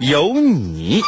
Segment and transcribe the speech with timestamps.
[0.00, 1.02] 有你。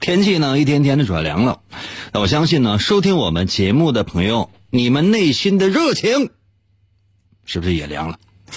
[0.00, 1.60] 天气呢一天天的转凉了，
[2.12, 6.30] 那我相信呢，收听我们节目的朋友，你们内心的热情
[7.44, 8.18] 是不是也凉了？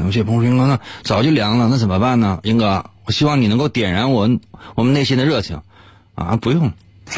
[0.00, 4.30] 有些朋友说：“英哥，那早就凉了，那怎么办呢？”英哥，我希望你能够点燃我
[4.74, 5.60] 我们内心的热情
[6.14, 6.36] 啊！
[6.36, 6.72] 不用，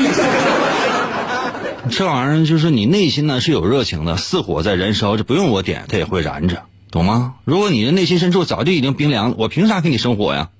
[1.90, 7.34] 这玩意儿就是你内心呢是有热情的，似火在燃烧，这不用我点，它也会燃着，懂吗？
[7.44, 10.50] 如果你的内心深处早就已经冰凉了，我凭啥给你生火呀？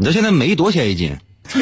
[0.00, 1.18] 你知道现在煤多少钱一斤？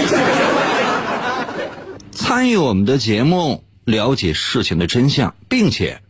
[2.13, 6.03] 参与我们的节目，了解事情的真相，并且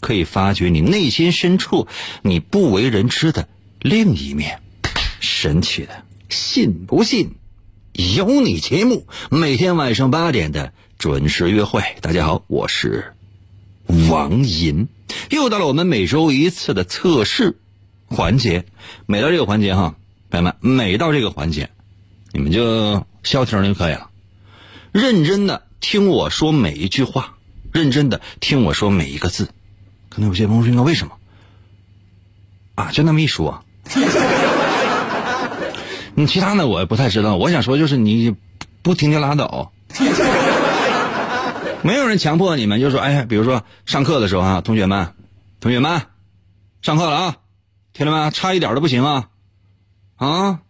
[0.00, 1.86] 可以发掘你内心深处
[2.22, 3.48] 你不为人知的
[3.80, 4.60] 另一面。
[5.20, 7.36] 神奇的，信不信？
[7.92, 11.84] 有你节目，每天晚上八点的准时约会。
[12.00, 13.14] 大家好，我是
[14.10, 14.88] 王银，
[15.30, 17.56] 又到了我们每周一次的测试
[18.06, 18.64] 环节。
[19.06, 19.94] 每到这个环节哈。
[20.30, 21.70] 朋友们，每到这个环节，
[22.32, 24.10] 你们就消停就可以了，
[24.92, 27.34] 认真的听我说每一句话，
[27.72, 29.48] 认真的听我说每一个字。
[30.10, 31.14] 可能有些朋友说：“那为什么？”
[32.76, 33.64] 啊，就那么一说。
[36.14, 37.36] 你其他的我不太知道。
[37.36, 38.34] 我想说就是你
[38.82, 39.72] 不听就拉倒，
[41.82, 42.80] 没有人强迫你们。
[42.80, 45.14] 就说哎，比如说上课的时候啊，同学们，
[45.60, 46.02] 同学们，
[46.82, 47.36] 上课了啊，
[47.94, 48.30] 听到没？
[48.30, 49.28] 差一点都不行啊。
[50.18, 50.60] 啊！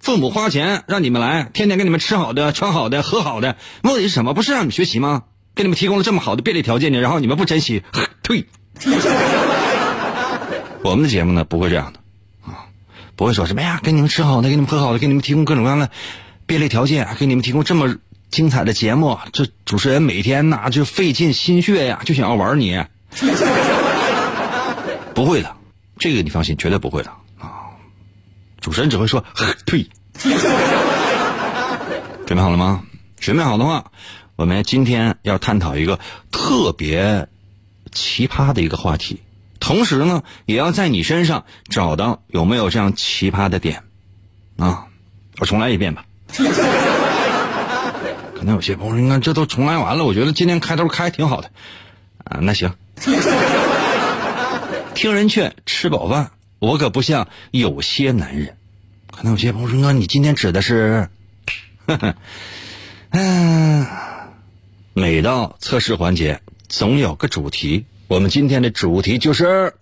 [0.00, 4.34] 父母花钱让你们来，天天给你们吃好的、穿好的、喝好的，目的是什么？
[4.34, 5.24] 不是让你们学习吗？
[5.54, 7.82] 给你们提供了这么好的便利条件呢，然后你们不珍惜，
[8.22, 8.46] 退。
[10.82, 11.98] 我们的节目呢，不会这样的
[12.44, 12.68] 啊，
[13.16, 15.90] 不会说什么呀，给你们吃好的，给你们喝好的，给你们提供各种各样的
[16.46, 17.96] 便利条件，给你们提供这么
[18.30, 19.18] 精彩的节目。
[19.32, 22.84] 这主持人每天呐就费尽心血呀，就想要玩你。
[25.14, 25.56] 不会的，
[25.98, 27.10] 这个你放心，绝对不会的。
[28.66, 29.24] 主持人只会说
[29.64, 29.88] “退”，
[32.26, 32.82] 准备好了吗？
[33.16, 33.92] 准备好的话，
[34.34, 36.00] 我们今天要探讨一个
[36.32, 37.28] 特别
[37.92, 39.22] 奇葩的一个话题，
[39.60, 43.84] 同时呢，也要在你身上找到有没有这样奇葩的点
[44.58, 44.86] 啊！
[45.38, 46.04] 我重来一遍吧。
[48.34, 51.52] 可能有些朋友说：“你看，这都重来完了，我觉得今天开头开挺好的
[52.24, 52.74] 啊。”那行，
[54.92, 56.32] 听人劝，吃饱饭。
[56.58, 58.56] 我可不像有些男人，
[59.10, 61.10] 可能有些朋友说：“哥，你今天指的是？”
[63.10, 63.86] 嗯，
[64.94, 67.86] 每到测试环节，总有个主题。
[68.08, 69.74] 我们今天的主题就是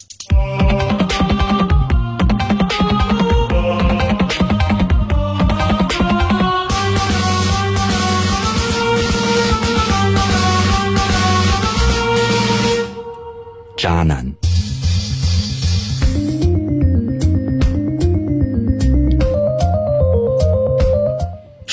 [13.76, 14.43] 渣男。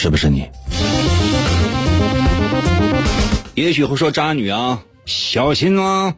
[0.02, 0.50] 是不是你？
[3.54, 6.12] 也许会说渣女啊，小心啊！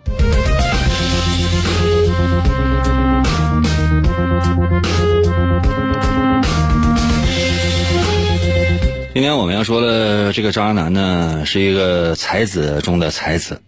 [9.14, 13.62] 今天我们要说的这个渣男呢，是一个才子中的才子。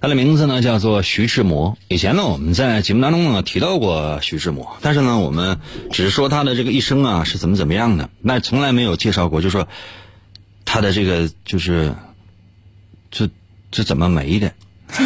[0.00, 1.76] 他的名字呢叫做徐志摩。
[1.88, 5.58] 以前呢我们在节目当中呢提到过徐志摩，但是呢我们
[5.92, 9.68] 只是说他的这个一生啊是怎么怎么样的，那从来没有介绍过，就说
[10.64, 11.94] 他的这个就是
[13.10, 13.28] 这
[13.70, 14.52] 这怎么没的？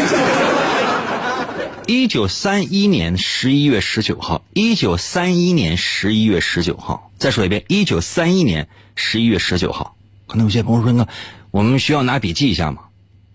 [1.88, 7.10] 一九三一年十一月十九号，一九三一年十一月十九号。
[7.18, 9.96] 再说一遍，一九三一年十一月十九号。
[10.28, 11.08] 可能有些朋友说：“那
[11.50, 12.82] 我们需要拿笔记一下吗？”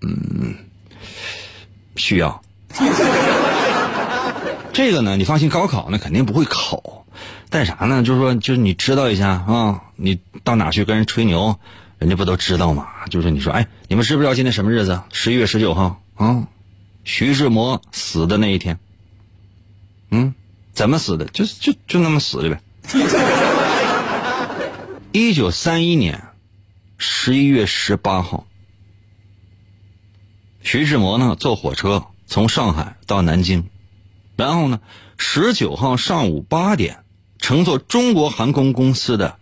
[0.01, 0.55] 嗯，
[1.97, 2.41] 需要。
[4.71, 7.05] 这个呢，你放心，高考呢肯定不会考。
[7.49, 8.03] 但啥呢？
[8.03, 11.57] 就是说，就是你知道一下啊，你到哪去跟人吹牛，
[11.97, 12.87] 人家不都知道吗？
[13.09, 15.01] 就是你说，哎，你们知不知道今天什么日子？
[15.11, 16.47] 十一月十九号啊，
[17.05, 18.77] 徐志摩死的那一天。
[20.11, 20.33] 嗯，
[20.73, 21.25] 怎么死的？
[21.25, 22.59] 就就就那么死的呗。
[25.13, 26.21] 一九三一年
[26.97, 28.45] 十一月十八号，
[30.67, 33.69] 徐志摩呢坐火车从上海到南京，
[34.35, 34.81] 然后呢
[35.17, 37.05] 十九号上午八点。
[37.39, 39.37] 乘坐中国航空公司的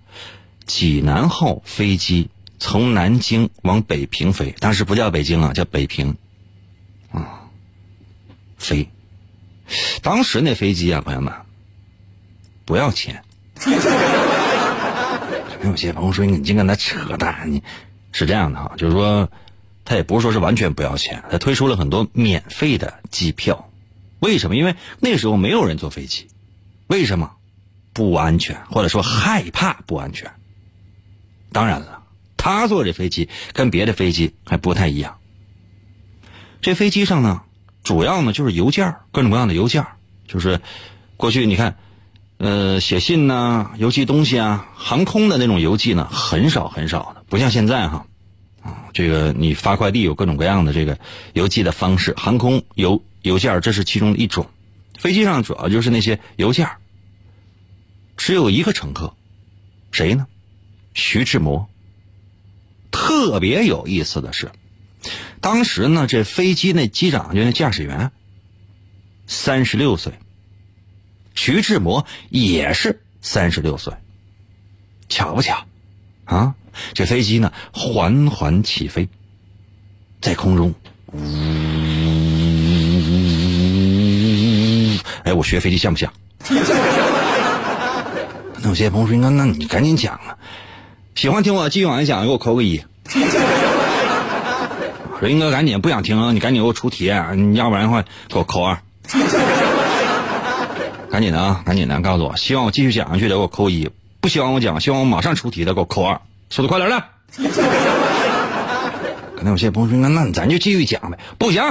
[0.67, 2.29] 济南号飞机
[2.59, 6.15] 从南京往北平飞，当时不叫北京啊，叫北平，
[7.11, 7.41] 啊，
[8.57, 8.87] 飞。
[10.03, 11.33] 当时那飞机啊，朋友们，
[12.65, 13.23] 不要钱。
[15.63, 17.63] 有些朋友说你净跟他扯淡，你
[18.11, 19.27] 是这样的哈，就是说，
[19.85, 23.69] 他也不是说是完全不要钱，他推出了很多免费的机票。
[24.19, 24.55] 为什么？
[24.57, 26.27] 因为那时候没有人坐飞机，
[26.87, 27.31] 为什么？
[27.93, 30.33] 不安全，或者说害怕不安全。
[31.53, 32.03] 当然了，
[32.35, 35.17] 他坐这飞机跟别的飞机还不太一样。
[36.61, 37.43] 这飞机上呢，
[37.83, 39.85] 主要呢就是邮件各种各样的邮件
[40.27, 40.59] 就是
[41.15, 41.77] 过去你看，
[42.37, 48.07] 呃，写信呐，邮寄东西啊，航空的那种邮寄呢，很少很少的，不像现在哈，
[48.65, 50.99] 啊这个你发快递有各种各样的这个
[51.33, 54.49] 邮寄的方式，航空邮邮件这是其中的一种。
[54.97, 56.69] 飞机上主要就是那些邮件
[58.17, 59.13] 只有一个乘客，
[59.91, 60.27] 谁呢？
[60.93, 61.69] 徐志摩。
[62.91, 64.51] 特别有意思的是，
[65.41, 68.13] 当时呢，这飞机那机长就那驾驶员，
[69.27, 70.13] 三十六岁。
[71.35, 73.93] 徐志摩也是三十六岁，
[75.09, 75.65] 巧不巧？
[76.23, 76.55] 啊，
[76.93, 79.07] 这飞机呢缓缓起飞，
[80.21, 80.73] 在空中，
[81.13, 81.17] 呜，
[85.23, 86.11] 哎，我学飞机像不像？
[88.61, 90.37] 那有些朋友说：“那那你赶紧讲啊！
[91.15, 92.83] 喜欢听我继续往下讲，给我扣个一。
[95.19, 98.77] 说英哥赶紧，不想听，你赶紧给我出题，你要不然的话给我扣二。
[101.09, 103.89] 赶紧的啊，赶紧的，告诉我，希望我继续讲下去的给我扣一，
[104.19, 106.19] 不希望我讲，希望我马上出题的给我扣二，
[106.49, 107.03] 速度快点的。
[109.37, 111.61] 可能有些朋友说：“那那咱就继续讲呗。”不行。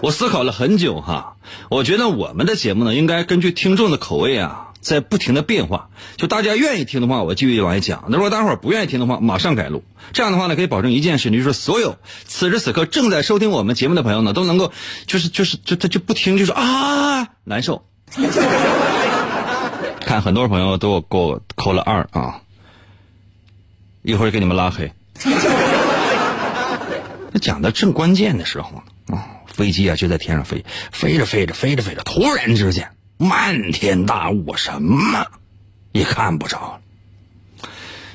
[0.00, 1.36] 我思考了很久哈，
[1.68, 5.90] 我觉得我们的节目呢，应该根据听众的口味啊，在不停的变化。
[6.16, 9.84] 就大家愿意听的话，我继续往下讲；那如果大伙儿不愿意听的话，马上改录。
[10.12, 14.72] 这样的话呢，可以保证一件事，就是所有此时此刻正在收听我们节目的朋友呢，都能够
[15.06, 17.84] 就是就是就他就不听，就说啊难受。
[20.00, 22.42] 看很多朋友都给我扣了二啊，
[24.02, 24.92] 一会儿给你们拉黑。
[27.32, 29.36] 那讲的正关键的时候呢啊。
[29.46, 35.26] 飞机啊，就在天上飞，飞着飞着，飞着飞着，突然之间，漫天大雾，什么
[35.92, 36.80] 也看不着。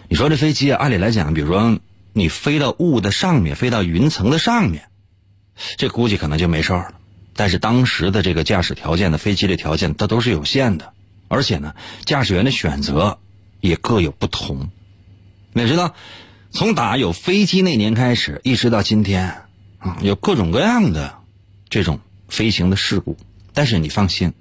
[0.07, 1.77] 你说这飞机啊，按理来讲，比如说
[2.13, 4.88] 你飞到雾的上面，飞到云层的上面，
[5.77, 6.95] 这估计可能就没事了。
[7.35, 10.93] 但是当时的这个驾驶条件的飞机的条件，它都是有限的，
[11.27, 11.75] 而且呢，
[12.06, 13.19] 驾驶员的选择
[13.62, 14.69] 也各有不同。
[15.53, 15.96] 你知道，
[16.51, 19.44] 从打有飞机那年开始，一直到今天
[19.79, 21.20] 啊，有各种各样的。
[21.67, 23.17] 这种飞行的事故，
[23.51, 24.34] 但是你放心，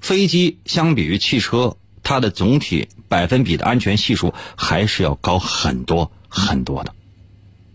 [0.00, 6.94] 飞机相比于汽车，它的总体百分比的安全系数还是要高很多很多的。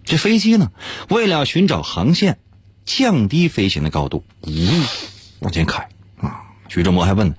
[0.03, 0.72] 这飞机呢，
[1.07, 2.39] 为了寻找航线，
[2.84, 4.50] 降低飞行的高度，呜，
[5.39, 6.41] 往前开啊。
[6.67, 7.36] 徐志摩还问：“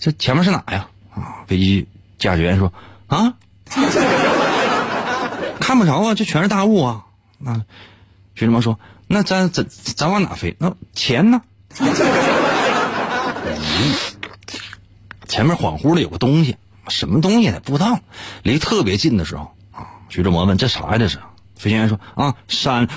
[0.00, 1.86] 这前面是哪呀？”啊，飞机
[2.18, 2.72] 驾驶员说
[3.08, 3.34] ：“啊，
[5.60, 7.04] 看不着啊，这全是大雾啊。”
[7.44, 7.62] 啊，
[8.34, 8.78] 徐志摩说。
[9.12, 10.54] 那咱咱咱往哪飞？
[10.58, 11.42] 那钱呢？
[15.26, 16.56] 前面恍惚的有个东西，
[16.88, 17.60] 什么东西呢？
[17.64, 17.98] 不知道。
[18.44, 20.98] 离特别近的时候啊，徐志摩问：“这啥呀？
[20.98, 21.18] 这是？”
[21.58, 22.86] 飞行员说：“啊，山。”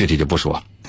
[0.00, 0.62] 具体就不说。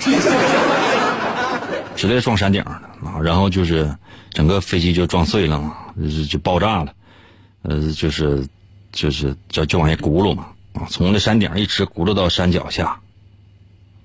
[1.94, 2.70] 直接撞山顶了
[3.04, 3.20] 啊！
[3.22, 3.94] 然后就是
[4.30, 5.76] 整个飞机就撞碎了嘛，
[6.30, 6.94] 就爆炸了。
[7.60, 8.48] 呃，就是，
[8.90, 12.98] 就是就就往下轱辘嘛，啊，从那山顶一直轱辘到山脚下，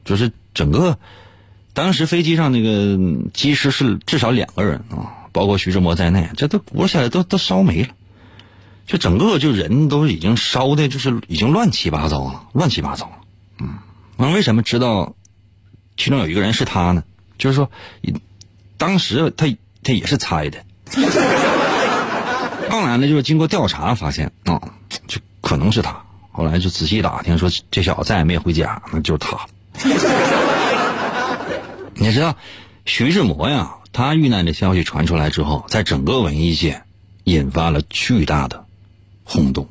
[0.03, 0.99] 就是整个，
[1.73, 2.99] 当时飞机上那个
[3.33, 7.89] 机师是至少两个人啊，包括徐志摩在内，这都轱辘下来都都烧没了，
[8.85, 13.13] 就整个就人都已经烧的，就是已经乱七八糟了，乱七八糟了。
[13.59, 13.69] 嗯，
[14.17, 15.15] 那为什么知道
[15.95, 17.03] 其中有一个人是他呢？
[17.37, 17.69] 就是说，
[18.77, 19.47] 当时他
[19.83, 20.65] 他也是猜的。
[22.69, 24.61] 后来呢，就是经过调查发现啊，
[25.07, 26.03] 就可能是他。
[26.31, 29.47] 后来就仔细打听，说这小子再也没回家，那就是他。
[31.95, 32.35] 你知道，
[32.85, 36.83] 徐志摩呀，他遇难的消息传出来之后，在整个文艺界
[37.23, 38.65] 引发了巨大的
[39.23, 39.67] 轰动。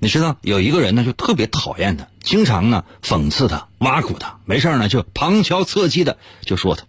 [0.00, 6.84] 你知道，有一个人呢，就特别讨厌他，经常呢讽刺他、挖苦他，没事呢就旁敲侧击的就说他。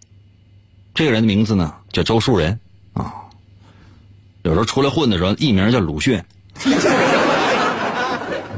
[0.94, 2.60] 这个人的名字呢叫周树人。
[2.92, 3.12] 啊，
[4.42, 6.22] 有时候出来混的时候，艺名叫鲁迅。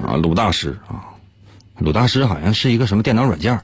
[0.06, 0.78] 啊，鲁大师。
[0.86, 1.16] 啊，
[1.78, 3.60] 鲁大师好像是一个什么电脑软件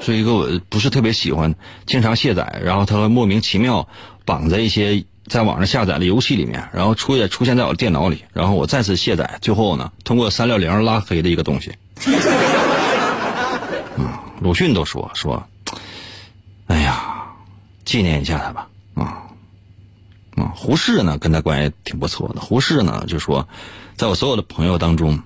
[0.00, 1.54] 是一个我不是特别喜欢，
[1.86, 3.88] 经常卸载，然后他会莫名其妙
[4.24, 11.70] 绑在一些在网上下载的游戏里面，然后出也出现在我的电脑里，然后我再次卸载，最后呢，通过三六零拉黑的一个东西。
[13.96, 15.42] 啊， 鲁迅都说说，
[16.66, 17.24] 哎呀，
[17.84, 19.22] 纪念一下他吧，啊。
[20.36, 22.40] 啊，胡适呢，跟他关系挺不错的。
[22.40, 23.48] 胡适呢，就说，
[23.96, 25.22] 在我所有的朋友当中，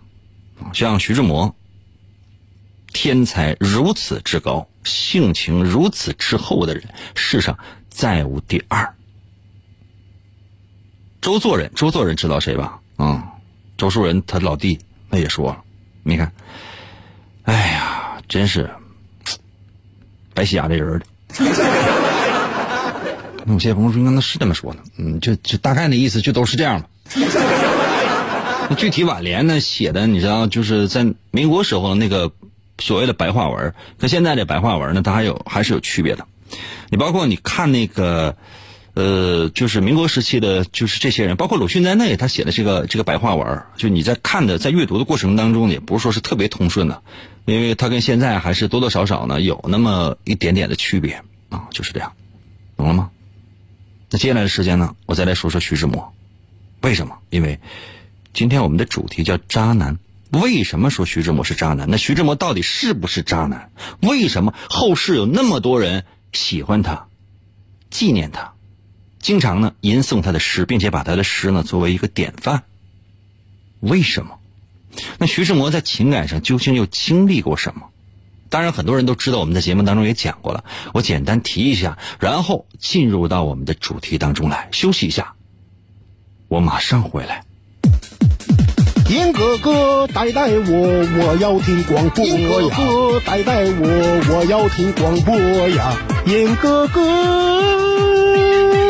[0.74, 1.54] 像徐志摩，
[2.92, 8.94] 天才如此之高，性情如此之厚的人，世上再无第二。
[11.20, 12.78] 周作人，周作人知道谁吧？
[12.96, 13.24] 啊，
[13.76, 14.78] 周树人他老弟，
[15.10, 15.58] 他也说了，
[16.02, 16.32] 你看，
[17.44, 18.68] 哎呀，真是
[20.34, 21.06] 白瞎这人的。
[23.46, 26.88] 有些朋友说：“那是这么说的，嗯，就就大概的意思就都是这样吧。
[28.68, 32.30] 那具体挽联呢写的，你知道，就是在民国时候那个
[32.78, 36.26] 所谓的白话文，跟现在的白话文呢，它还有还是有区别的。
[36.90, 38.36] 你包括你看那个，
[38.98, 47.00] 呃，就是民国时期的，就是这些人，包括鲁迅在内，他写的这个这个白话文，就你在看的在阅读的过程当中，也不是说是特别通顺的，
[47.44, 52.12] 因为他跟现在还是多多少少呢有那么一点点的区别啊，就是这样，
[52.76, 53.10] 懂了吗？”
[54.10, 56.12] 那接下来的时间呢，我再来说说徐志摩。
[56.80, 57.18] 为什么？
[57.30, 57.60] 因为
[58.32, 60.00] 今天我们的主题叫渣男。
[60.32, 61.88] 为什么说徐志摩是渣男？
[61.88, 63.70] 那徐志摩到底是不是渣男？
[64.02, 67.06] 为什么后世有那么多人喜欢他、
[67.90, 68.54] 纪念他，
[69.28, 72.62] 经常呢吟诵他的诗，并且把他的诗呢作为一个典范？
[73.80, 74.38] 为什么？
[75.18, 77.90] 那徐志摩在情感上究竟又经历过什么？
[78.48, 80.64] 当然，很多人都知道，我们在节目当中也讲过了。
[80.94, 85.34] 我简单提一下，然后进入到我们的主题当中来，休息一下。
[86.48, 87.44] 我马上回来。
[89.10, 92.32] 严哥哥，带带我，我要听广播呀！
[92.32, 95.36] 严哥哥，带带我，我要听广播
[95.68, 95.94] 呀！
[96.24, 97.02] 严哥哥，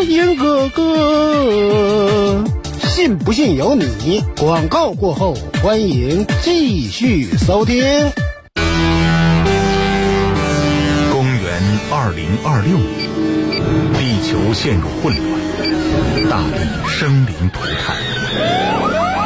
[0.08, 2.42] 严哥哥，
[2.84, 4.24] 信不信由你。
[4.38, 7.84] 广告过后，欢迎继续收听。
[11.12, 11.62] 公元
[11.92, 12.88] 二零二六年，
[13.92, 17.94] 地球陷入混乱，大地生灵涂炭，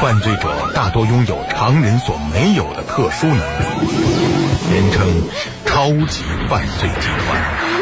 [0.01, 3.43] 犯罪者大多拥有常人所没有的特殊能力，
[4.75, 5.07] 人称
[5.65, 7.82] 超级犯罪集团。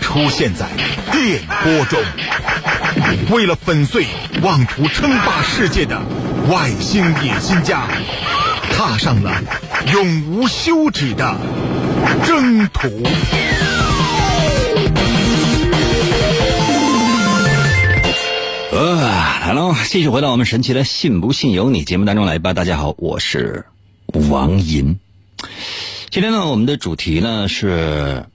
[0.11, 0.67] 出现在
[1.09, 1.97] 电波中，
[3.29, 4.05] 为了粉碎
[4.41, 6.01] 妄图称霸世界的
[6.49, 7.87] 外星野心家，
[8.73, 9.31] 踏上了
[9.93, 11.33] 永无休止的
[12.25, 12.89] 征途。
[18.73, 18.95] 呃，
[19.45, 22.53] 来喽，继续回到我们神奇的“信不信由你”节目当中来吧。
[22.53, 23.65] 大家好，我是
[24.29, 24.99] 王银。
[26.09, 28.25] 今天呢，我们的主题呢是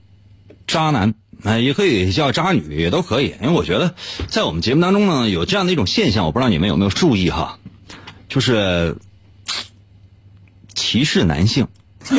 [0.65, 3.35] 渣男，哎，也可以叫渣女，也都可以。
[3.41, 3.93] 因为我觉得
[4.27, 7.59] 在我们节目当中呢，有这样的一种现象，我不知道你们有没有注意哈，
[8.27, 8.97] 就是
[10.73, 11.67] 歧视男性。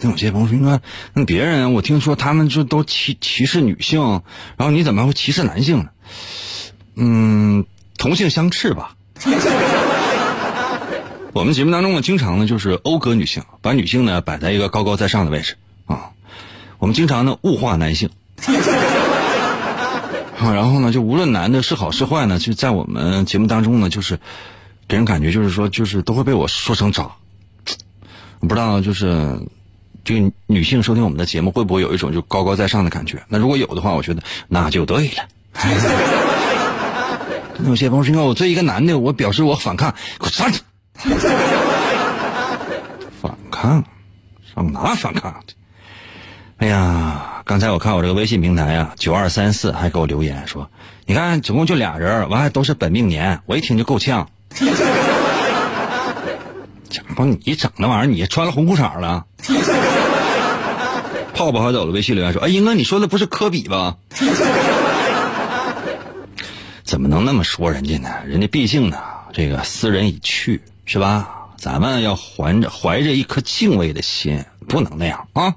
[0.00, 0.80] 跟有些朋友说，你说
[1.12, 4.22] 那别人，我听说他们就都歧歧视女性，
[4.56, 5.88] 然后你怎么会歧视男性呢？
[6.94, 7.64] 嗯，
[7.96, 8.94] 同性相斥吧。
[11.32, 15.56] 我们节目当中呢，经常呢就是讴歌女性，把女性呢摆在一个高高在上的位置
[15.86, 16.10] 啊。
[16.78, 18.10] 我们经常呢物化男性，
[20.38, 24.18] 然后呢，就无论男的是好是坏呢，就在我们节目当中呢，就是
[24.86, 27.10] 给人感觉就是说，就是都会被我说成渣。
[28.40, 29.36] 我不知道，就是
[30.04, 33.20] 这个女性收听我们的节目，会不会有一种就高高在上的感觉？
[33.28, 35.26] 那如果有的话，我觉得那就对了。
[37.58, 40.60] 那有些朋友说，我作为一个男的，我表示我反抗，给我站着！
[43.20, 43.82] 反抗？
[44.54, 45.34] 上哪反抗？
[46.58, 50.68] 哎呀，刚才我看我这个微信平台呀，九二三四还给我留言说，
[51.06, 54.28] 你看总共就俩人，完还都是本命年，我一听就够呛。
[56.90, 59.24] 讲吧，你整那玩意儿，你穿了红裤衩了？
[61.32, 63.96] 泡泡还走了微信留言说，哎，英哥，你说的不是科比吧？
[66.82, 68.08] 怎么能那么说人家呢？
[68.26, 68.98] 人家毕竟呢，
[69.32, 71.36] 这个斯人已去，是吧？
[71.56, 75.54] 咱们要怀着怀着一颗敬畏的心，不能那样啊。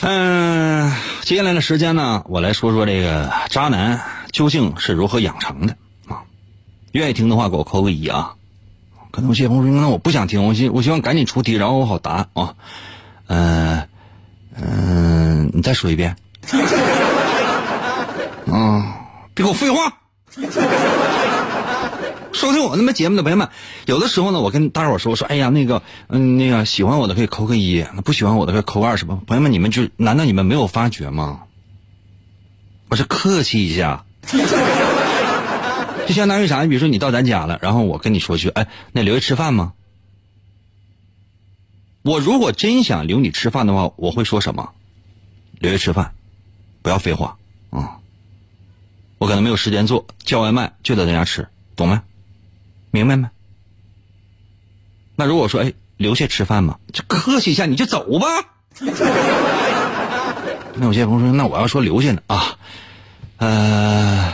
[0.00, 4.00] 嗯，接下来的时间呢，我来说说这个渣男
[4.30, 5.76] 究竟是如何养成的
[6.06, 6.22] 啊？
[6.92, 8.34] 愿意听的话，给我扣个一啊。
[9.10, 12.54] 可能有些朋友说，那我不想听，我希我希望赶紧出题，然后我好答啊。
[13.26, 13.88] 嗯
[14.54, 16.16] 嗯，你再说一遍。
[18.50, 18.94] 啊，
[19.34, 19.92] 别给我废话。
[22.38, 23.48] 收听我那么节目的朋友们，
[23.84, 29.18] 有的时候呢，我跟大伙说，我说，哎呀，那个，嗯，那个喜欢我的可以扣个一，不喜欢我的可以扣个二，是吧？
[29.26, 31.42] 朋友们，你们就难道你们没有发觉吗？
[32.88, 34.04] 我是客气一下，
[36.06, 36.62] 就相当于啥？
[36.62, 39.72] 你比如说你到咱家了，然后我跟你说句，哎，那留下吃饭吗？
[42.02, 44.70] 我如果真想留你吃饭的话，我会说什么？
[45.58, 46.12] 留下吃饭，
[46.82, 47.36] 不要废话
[47.70, 47.98] 啊！
[49.18, 51.98] 我可能没有时间做，叫外卖就在咱家吃，懂没？
[52.98, 53.28] 明白没？
[55.14, 58.26] 那如果说哎留下吃饭嘛，就客气一下你就走吧。
[60.74, 62.56] 那有些朋友说，那我要说留下呢啊，
[63.38, 64.32] 呃，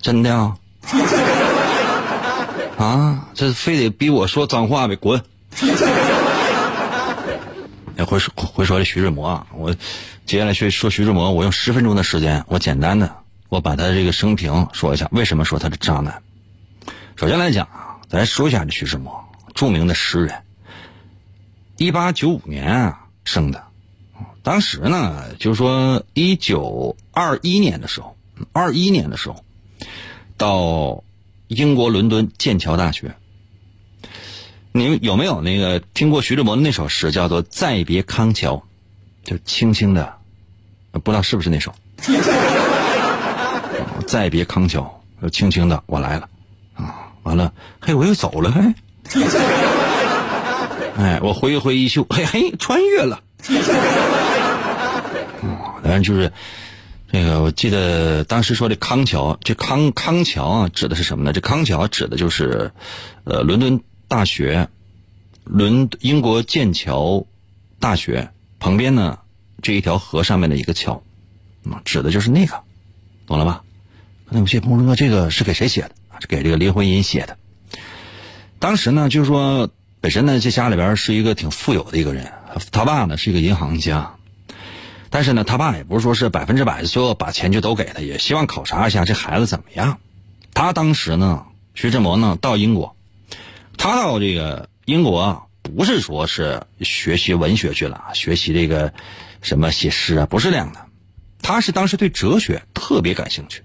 [0.00, 0.56] 真的啊？
[2.78, 4.96] 啊，这非得逼我说脏话呗？
[4.96, 5.22] 滚！
[7.96, 9.74] 哎，会说会说的徐志摩啊，我
[10.26, 13.14] 接下来去说徐志摩，我用十分钟的时间，我简单的
[13.50, 16.22] 我把他这个生平说一下，为什么说他是渣男？
[17.24, 20.42] 首先来讲啊，咱说一下这徐志摩，著名的诗人，
[21.78, 23.64] 一八九五年啊生的，
[24.42, 28.14] 当时呢就是说一九二一年的时候，
[28.52, 29.42] 二一年的时候，
[30.36, 31.02] 到
[31.46, 33.14] 英国伦敦剑桥大学。
[34.72, 38.56] 你们有没有那个听过徐志摩的那首诗，叫做《再别康桥》，
[39.26, 40.14] 就轻轻的，
[40.90, 41.74] 不知道是不是那首？
[44.06, 46.28] 再别康桥，就轻轻的，我来了。
[47.24, 48.62] 完了，嘿，我又走了，嘿，
[50.96, 53.22] 哎，我挥一挥衣袖，嘿嘿，穿越了。
[55.42, 56.30] 嗯，反正就是
[57.10, 61.32] 这个，我记得当时说的康桥，这康康桥啊，指的是什么呢？
[61.32, 62.70] 这康桥指的就是，
[63.24, 64.68] 呃，伦敦大学，
[65.44, 67.26] 伦英国剑桥
[67.80, 69.18] 大学旁边呢
[69.62, 71.02] 这一条河上面的一个桥，
[71.70, 72.60] 啊，指的就是那个，
[73.26, 73.62] 懂了吧？
[74.28, 75.90] 那有些朋友说，这个是给谁写的？
[76.28, 77.36] 给这个林徽因写的。
[78.58, 79.68] 当时呢，就是说，
[80.00, 82.32] 本身呢，这家里边是一个挺富有的一个人，
[82.72, 84.14] 他爸呢是一个银行家，
[85.10, 89.98] 但是呢，他爸也不是说是百分之百所有把钱就都给他，也希望考察一下这孩子怎么样。
[90.54, 92.96] 他当时呢，徐志摩呢到英国，
[93.76, 98.94] 他到这个英国不是说是学习文学去了，学习这个
[99.42, 100.86] 什么写诗啊，不是这样的，
[101.42, 103.62] 他是当时对哲学特别感兴趣。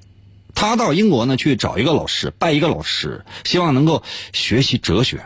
[0.60, 5.26] 他到英国呢，去找一个老师，拜一个老师，希望能够学习哲学。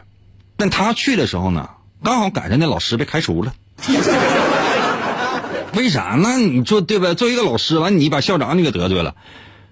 [0.57, 1.71] 但他去的时候呢，
[2.03, 3.51] 刚好赶上那老师被开除了。
[5.73, 6.15] 为啥？
[6.21, 7.15] 那你说对吧？
[7.15, 9.15] 作为一个老师，完你把校长你给得罪了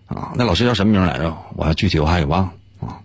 [0.07, 0.31] 啊？
[0.33, 1.37] 那老师叫什么名来着？
[1.55, 2.53] 我还具体我还给忘了
[2.87, 2.97] 啊。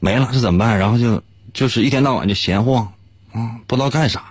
[0.00, 0.78] 没了，这怎么办？
[0.78, 1.22] 然后就
[1.54, 2.92] 就是一天到晚就闲晃
[3.32, 4.22] 啊，不知道干啥，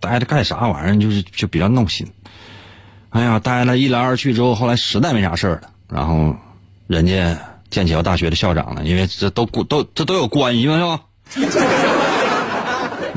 [0.00, 2.06] 待着干啥玩意儿，就是就比较闹心。
[3.08, 5.71] 哎呀，待了一来二去之后，后来实在没啥事儿了。
[5.92, 6.34] 然后，
[6.86, 10.78] 人家剑桥大学的校长呢，因为这都都这都有关系嘛，
[11.28, 11.62] 是吧？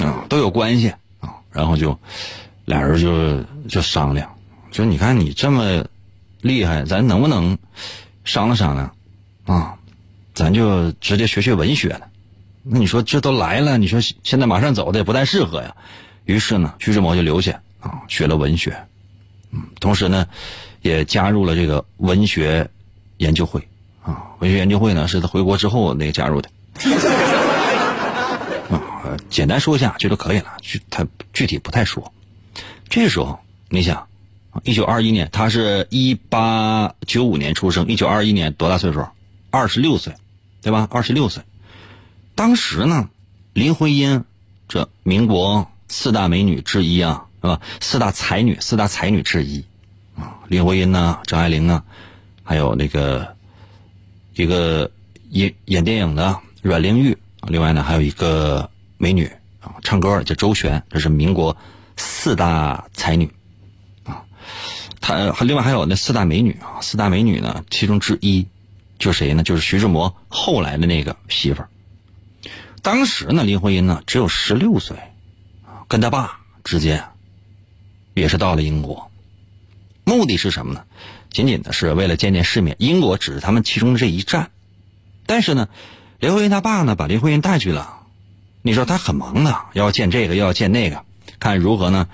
[0.05, 0.89] 啊，都有关系
[1.21, 1.35] 啊。
[1.53, 1.97] 然后就
[2.65, 4.29] 俩人就就商量，
[4.73, 5.85] 说你看你这么
[6.41, 7.57] 厉害，咱能不能
[8.25, 8.93] 商量商量
[9.45, 9.75] 啊？
[10.33, 12.07] 咱就直接学学文学了。
[12.61, 15.73] 那你说这都来了，你说现在马上走的也不太适合呀。
[16.25, 18.75] 于是呢，徐志摩就留下啊，学了文学。
[19.51, 20.27] 嗯，同时呢。
[20.85, 22.69] 也加入了这个文学
[23.17, 23.67] 研究会，
[24.03, 26.49] 啊，文学研究会呢是他回国之后那个加入的，
[28.69, 32.13] 啊，简单说一下就都可以了，具他具体不太说。
[32.87, 34.07] 这时候你想，
[34.63, 39.07] 一九二一年，他是一八九五年出生，一九二一年多大岁数？
[39.49, 40.13] 二十六岁，
[40.61, 40.87] 对吧？
[40.91, 41.41] 二十六岁。
[42.35, 43.09] 当时呢，
[43.53, 44.23] 林徽因
[44.67, 47.59] 这民国四大美女之一啊，是吧？
[47.81, 49.74] 四大才女，四大才女之一啊。
[50.47, 51.83] 林徽因呢，张爱玲啊，
[52.43, 53.35] 还有那个
[54.35, 54.89] 一个
[55.29, 59.25] 演演电影的阮玲玉，另外呢还有一个美女
[59.59, 61.55] 啊，唱歌叫周璇，这是民国
[61.97, 63.29] 四大才女。
[65.01, 68.47] 他另外还有那四大美女啊，四大美女呢，其中之一
[68.97, 69.43] 就是谁呢？
[69.43, 71.69] 就是徐志摩后来的那个媳妇儿。
[72.81, 74.97] 当时呢，林徽因呢只有十六岁，
[75.87, 77.03] 跟他爸之间
[78.15, 79.11] 也是到了英国，
[80.05, 80.83] 目的是什么呢？
[81.31, 82.77] 仅仅的是为了见见世面。
[82.79, 84.51] 英国只是他们其中的这一站，
[85.25, 85.67] 但是呢，
[86.19, 88.03] 林徽因他爸呢把林徽因带去了。
[88.61, 91.03] 你说他很忙的，要见这个又要见那个，
[91.39, 92.07] 看如何呢？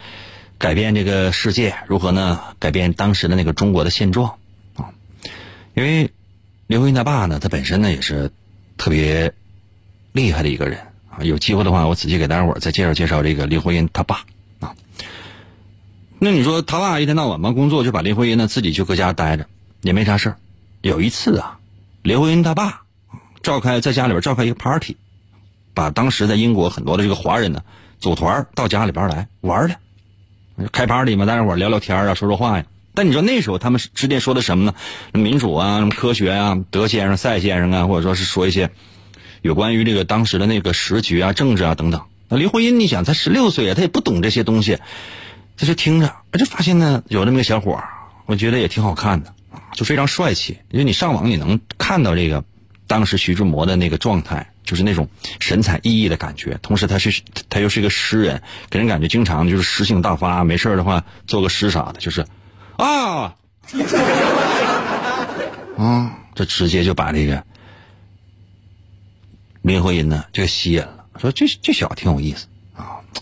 [0.58, 2.40] 改变这个世界如何呢？
[2.60, 4.38] 改变当时的那个中国的现状
[4.76, 4.94] 啊！
[5.74, 6.12] 因为
[6.68, 8.32] 林徽因他爸呢，他本身呢也是
[8.78, 9.34] 特别
[10.12, 11.24] 厉害的一个人啊。
[11.24, 14.26] 有机会的话，我仔细给大家伙再介绍介绍这个林徽因他爸。
[16.24, 19.48] 那你说他爸一天到晚忙工作，就把林徽因呢自己就搁家待着，
[19.82, 20.36] 也没啥事
[20.82, 21.58] 有一次啊，
[22.04, 22.84] 林徽因他爸
[23.42, 24.98] 召开在家里边召开一个 party，
[25.74, 27.64] 把当时在英国很多的这个华人呢
[28.00, 29.76] 组团到家里边来玩的。
[30.72, 32.66] 开 party 嘛，大家伙聊聊天啊，说说话呀。
[32.94, 34.76] 但你说那时候他们之间说的什么呢？
[35.14, 38.70] 民主啊，什么科学啊，德先生、赛先生啊，或者说是说一些
[39.42, 42.02] 有关于这个当时的那个时局啊、政治啊等等。
[42.30, 44.78] 那林徽因，你想，才十六岁啊，他也不懂这些东西，
[45.62, 47.80] 他就听着，就发现呢，有这么个小伙
[48.26, 49.32] 我觉得也挺好看的，
[49.76, 50.58] 就非常帅气。
[50.71, 52.43] 因为你上网你能看到这个
[52.88, 54.47] 当时徐志摩的那个状态。
[54.63, 62.26] 就是那种神采奕奕的感觉，同时他是他又是一个诗人，给人感觉经常就是诗性大发，没事的话做个诗啥的，就是
[62.78, 63.36] 啊，
[65.78, 67.43] 啊，这直接就把这个
[69.63, 72.47] 林徽因呢就吸引了，说这这小子挺有意思啊，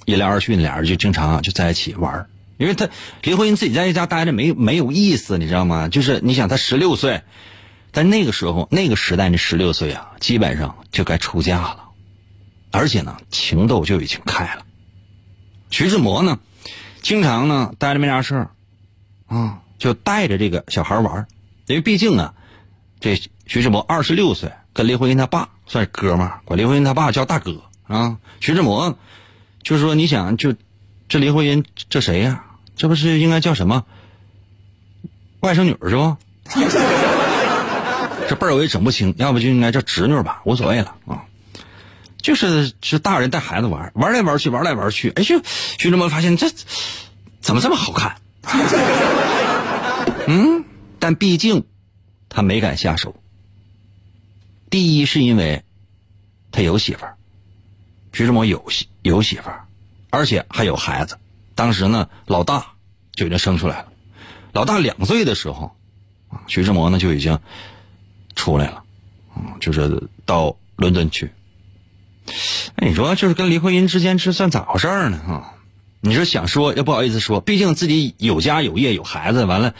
[0.05, 2.89] 一来二去，俩人就经常就在一起玩因为他
[3.23, 5.87] 林徽因自己在家待着没没有意思，你知道吗？
[5.87, 7.21] 就是你想他十六岁。
[7.91, 11.85] 在那个时候，那个时代，那十六岁啊，基本上就该出嫁了，
[12.69, 14.61] 而且呢，情窦就已经开了。
[15.71, 16.37] 徐志摩呢，
[17.01, 18.51] 经常呢待着没啥事儿，
[19.25, 21.25] 啊，就带着这个小孩玩
[21.65, 22.35] 因为毕竟啊，
[22.99, 28.19] 这徐志摩二十六岁，跟林徽因他爸算是哥们儿，管林徽因他爸叫大哥啊。
[28.39, 28.95] 徐志摩
[29.63, 30.53] 就是说，你想，就
[31.07, 32.45] 这林徽因这谁呀？
[32.75, 33.85] 这不是应该叫什么
[35.41, 36.17] 外甥女是不？
[38.29, 41.25] 这辈儿我也整不清，要不就应该叫侄女吧，无所谓了啊。
[42.21, 46.49] 就是是大人带孩子玩，玩来玩去，玩来玩去，哎，就徐志摩发现这
[47.41, 48.15] 怎么这么好看？
[50.27, 50.63] 嗯，
[50.99, 51.65] 但毕竟
[52.27, 53.15] 他没敢下手。
[54.69, 55.63] 第一是因为
[56.51, 57.15] 他有媳妇儿，
[58.13, 59.65] 徐志摩有媳有媳妇儿，
[60.09, 61.17] 而且还有孩子。
[61.55, 62.73] 当时呢，老大
[63.13, 63.87] 就已经生出来了，
[64.53, 65.75] 老大两岁的时候，
[66.29, 67.39] 啊，徐志摩呢就已经。
[68.35, 68.83] 出来了，
[69.35, 71.29] 嗯，就是到伦敦去。
[72.77, 75.19] 哎，你说就是跟林徽因之间这算咋回事呢？
[75.27, 75.55] 哈，
[75.99, 79.73] 你说想说又不好意思说，毕竟自己有家有业有孩子，完了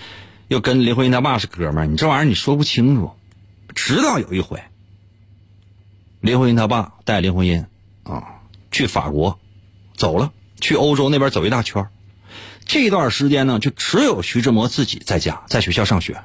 [0.49, 3.13] 又跟林徽因他爸是哥们儿，你这玩意儿你说不清楚。
[3.73, 4.61] 直到有一回，
[6.19, 7.65] 林徽因他爸带林徽因
[8.03, 8.38] 啊
[8.71, 9.39] 去法国
[9.95, 11.87] 走了，去欧洲那边走一大圈
[12.65, 16.21] 这段时间呢，就只有徐志摩自己在家，在学校上学。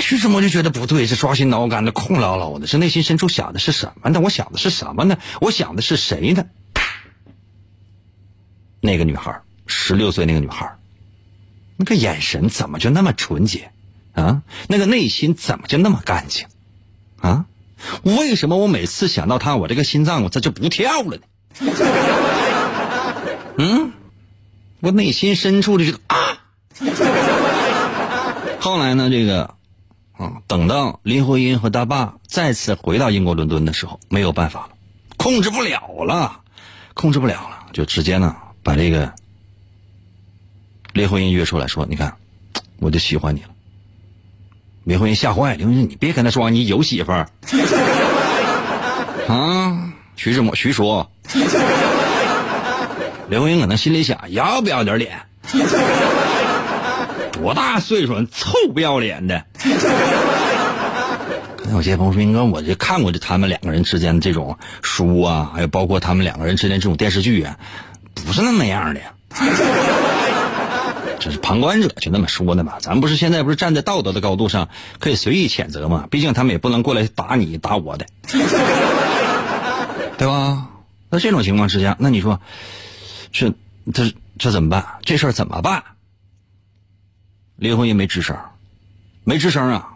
[0.00, 4.20] 徐志摩就觉得不对，是抓心挠肝的，空落落的，是内心深处想的是什么呢？
[4.20, 5.18] 我想的是什么呢？
[5.40, 6.44] 我想的是谁呢？
[8.80, 10.76] 那个女孩，十六岁那个女孩，
[11.76, 13.70] 那个眼神怎么就那么纯洁
[14.12, 14.42] 啊？
[14.68, 16.46] 那个内心怎么就那么干净
[17.20, 17.46] 啊？
[18.02, 21.22] 为什么我每次想到她，我这个心脏我这就不跳了呢？
[23.58, 23.92] 嗯，
[24.80, 26.16] 我内心深处的这个啊。
[28.60, 29.10] 后来呢？
[29.10, 29.54] 这个，
[30.12, 34.70] 啊，等到林徽因和他爸再次回到英国伦敦的时候，没有办法了，
[35.16, 36.40] 控制不了了，
[36.94, 39.12] 控制不了了，就直接呢把这个
[40.92, 42.16] 林徽因约出来说：“你看，
[42.78, 43.48] 我就喜欢你了。”
[44.84, 47.28] 林徽因吓坏了，林徽因你别跟他说你有媳妇儿
[49.28, 49.92] 啊！
[50.16, 51.10] 徐志摩，徐说，
[53.28, 55.18] 林徽因可能心里想：要不要点脸？
[57.32, 59.42] 多大岁数，臭不要脸的！
[61.72, 67.56] 有些朋友说：“应该我就看过这他们两个人之间的这种书啊，还有包括他们两个人之间这种电视剧啊，
[68.26, 69.00] 不是那么样的。
[71.18, 72.74] 这是旁观者就那么说的嘛。
[72.80, 74.68] 咱不是现在不是站在道德的高度上
[74.98, 76.06] 可以随意谴责嘛？
[76.10, 78.04] 毕竟他们也不能过来打你打我的，
[80.18, 80.66] 对吧？
[81.12, 82.40] 那这种情况之下，那你说，
[83.32, 83.52] 这
[83.92, 84.86] 这这怎么办？
[85.02, 85.84] 这事儿怎么办？
[87.56, 88.34] 林徽因没吱声，
[89.22, 89.90] 没吱声啊！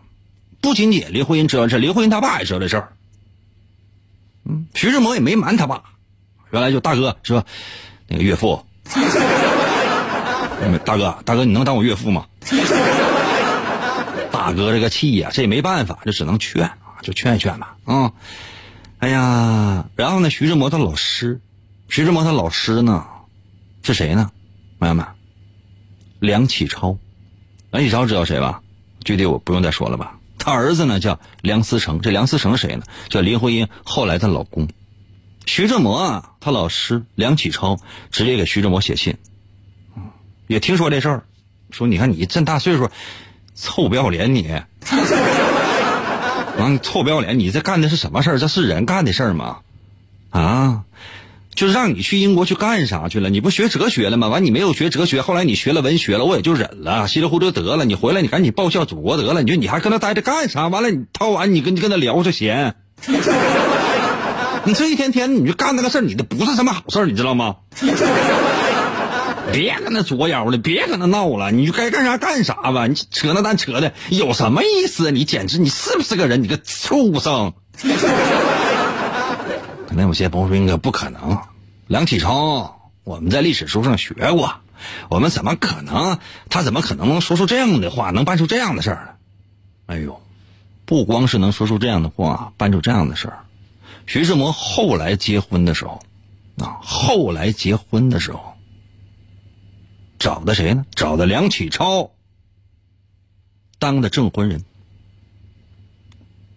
[0.61, 2.93] 不仅仅林徽因知道这，林徽因他爸也知道这事儿。
[4.45, 5.83] 嗯，徐志摩也没瞒他爸，
[6.51, 7.43] 原来就大哥是吧？
[8.09, 8.63] 那个岳父，
[10.85, 12.27] 大哥，大哥，你能当我岳父吗？
[14.31, 17.75] 大哥这个气呀，这也没办法，就只能劝啊，就劝一劝吧。
[17.87, 18.13] 啊，
[18.99, 21.41] 哎呀，然后呢，徐志摩他老师，
[21.89, 23.07] 徐志摩他老师呢，
[23.83, 24.31] 是谁呢？
[24.79, 25.07] 朋友们，
[26.19, 26.99] 梁启超，
[27.71, 28.63] 梁启超知道谁吧？
[29.05, 30.19] 具体我不用再说了吧。
[30.39, 32.85] 他儿子呢叫梁思成，这梁思成谁呢？
[33.09, 34.67] 叫林徽因后来的老公。
[35.45, 37.79] 徐志摩啊，他老师梁启超
[38.11, 39.17] 直接给徐志摩写信，
[40.47, 41.25] 也听说这事儿，
[41.71, 42.91] 说你看你这大岁数，
[43.55, 44.43] 臭不要脸你，
[46.59, 48.39] 啊，臭不要脸，你这干的是什么事儿？
[48.39, 49.59] 这是人干的事儿吗？
[50.31, 50.83] 啊？
[51.55, 53.31] 就是让你去英国去干啥去了？
[53.31, 54.29] 你不学哲学了吗？
[54.29, 57.85] 完，你没有学哲学，后来你学了文学了，我也就忍了，稀里糊涂得了。
[57.85, 59.43] 你回来，你赶紧报效祖国得了。
[59.43, 60.69] 你说你还跟他待着干啥？
[60.69, 62.75] 完了，你掏完你跟你跟他聊着闲，
[64.65, 67.57] 你这一天天你就干那个事儿，你的不是什么好事儿，你知道吗？
[69.53, 72.87] 别跟那作妖了，别跟那闹了，你就该干啥干啥吧。
[72.87, 75.11] 你扯那蛋扯的有什么意思？
[75.11, 76.43] 你简直你是不是个人？
[76.43, 77.53] 你个畜生！
[79.89, 81.39] 可能有些朋友说应该不可能，
[81.87, 84.53] 梁启超，我们在历史书上学过，
[85.09, 86.19] 我们怎么可能？
[86.51, 89.17] 他怎么可能能说出这样的话，能办出这样的事儿？
[89.87, 90.21] 哎呦，
[90.85, 93.39] 不光是能说出这样的话，办出这样的事儿。
[94.07, 96.03] 徐志摩后来结婚的时候，
[96.59, 98.56] 啊，后来结婚的时候，
[100.19, 100.85] 找的谁呢？
[100.95, 102.13] 找的梁启超
[103.79, 104.65] 当的证婚人。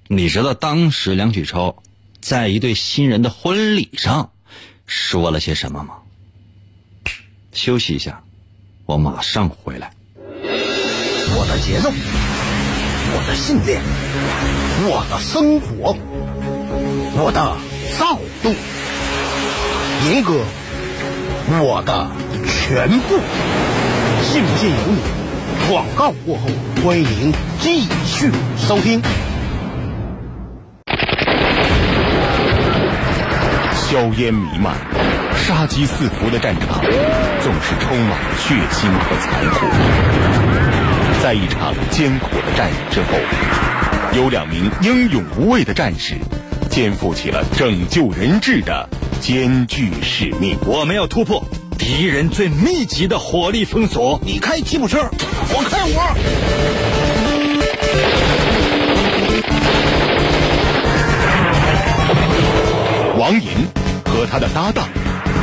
[0.07, 1.83] 你知道当时梁启超？
[2.21, 4.33] 在一对新人的婚礼上，
[4.85, 5.99] 说了些什么吗？
[7.53, 8.23] 休息一下，
[8.85, 9.93] 我马上回来。
[10.25, 11.89] 我的节奏，
[13.11, 13.81] 我的信念，
[14.89, 15.95] 我的生活，
[17.23, 17.55] 我的
[17.97, 18.53] 躁动，
[20.11, 20.43] 银哥，
[21.51, 22.07] 我的
[22.45, 23.17] 全部，
[24.21, 24.99] 信不信由你。
[25.67, 26.47] 广告过后，
[26.83, 29.01] 欢迎继续收听。
[33.73, 34.75] 硝烟弥漫、
[35.35, 36.81] 杀机四伏的战场，
[37.41, 39.65] 总是充满了血腥和残酷。
[41.23, 43.17] 在一场艰苦的战役之后，
[44.15, 46.15] 有两名英勇无畏的战士，
[46.69, 48.87] 肩负起了拯救人质的
[49.19, 50.57] 艰巨使命。
[50.65, 51.43] 我们要突破
[51.77, 54.19] 敌人最密集的火力封锁。
[54.23, 54.99] 你开吉普车，
[55.49, 56.15] 我开我。
[63.19, 63.49] 王银。
[64.05, 64.89] 和他的搭档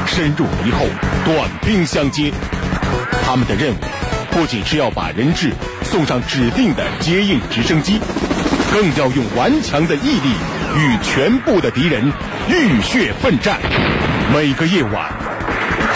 [0.07, 0.85] 深入敌后，
[1.25, 2.31] 短兵相接。
[3.25, 3.77] 他们的任务
[4.31, 5.51] 不仅是要把人质
[5.83, 7.99] 送上指定的接应直升机，
[8.71, 10.35] 更要用顽强的毅力
[10.77, 12.13] 与全部的敌人
[12.49, 13.59] 浴血奋战。
[14.33, 15.11] 每个夜晚，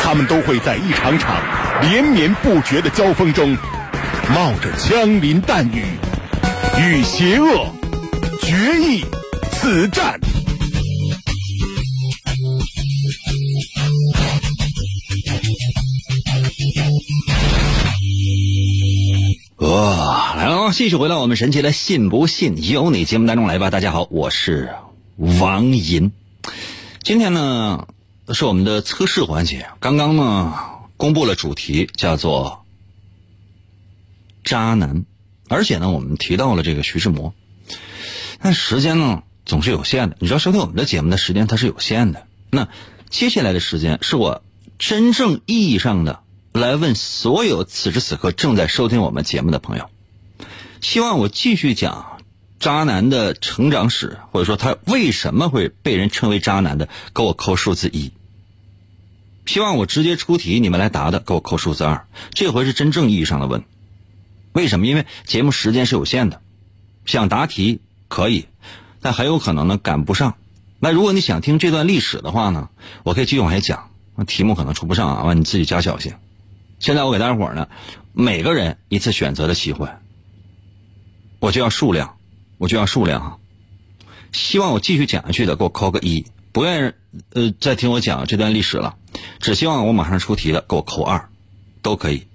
[0.03, 1.37] 他们都会在一场场
[1.83, 3.57] 连绵不绝的交锋中，
[4.35, 5.85] 冒着枪林弹雨，
[6.79, 7.67] 与邪恶
[8.41, 9.05] 决一
[9.53, 10.19] 死战。
[20.73, 23.71] 继续回到我们神奇的“信不信由你”节目当中来吧。
[23.71, 24.71] 大家好，我是
[25.17, 26.13] 王银。
[27.03, 27.89] 今天呢
[28.33, 30.55] 是我们的测试环节，刚刚呢
[30.97, 32.65] 公布了主题，叫做
[34.45, 35.05] “渣男”，
[35.49, 37.35] 而且呢我们提到了这个徐志摩。
[38.41, 42.27] 但时间呢总是有限的，你知道收听我们的节目的时间它是有限的。
[42.51, 42.69] 那
[43.09, 44.43] 接下来的时间是我
[44.79, 46.21] 真正意义上的。
[46.53, 49.89] 来问所有此时此刻正在收听我们节目的朋友，
[50.81, 52.21] 希望我继续讲
[52.59, 58.13] 渣男的成长史，或者说他为什么会被人称为渣男的，给我扣数字一。
[59.47, 62.07] 希望我直接出题，你们来答的，给我扣数字二。
[62.33, 63.65] 这回是真正意义上的问，
[64.53, 64.87] 为什么？
[64.87, 66.41] 因为节目时间是有限的，
[67.05, 68.47] 想答题可以，
[69.01, 70.37] 但很有可能呢赶不上。
[70.79, 72.69] 那如果你想听这段历史的话呢，
[73.03, 73.91] 我可以继续往下讲，
[74.27, 76.15] 题目可能出不上啊，完你自己加小心。
[76.79, 77.69] 现在我给大家伙儿呢，
[78.13, 79.89] 每个人一次选择的机会，
[81.41, 82.17] 我就要数量，
[82.59, 83.37] 我就要数量啊！
[84.33, 86.93] 希望我继续讲下去的，给我扣个一；不愿意
[87.33, 88.95] 呃再听我讲这段历史了，
[89.41, 91.29] 只希望我马上出题的，给我扣二，
[91.83, 92.27] 都可以。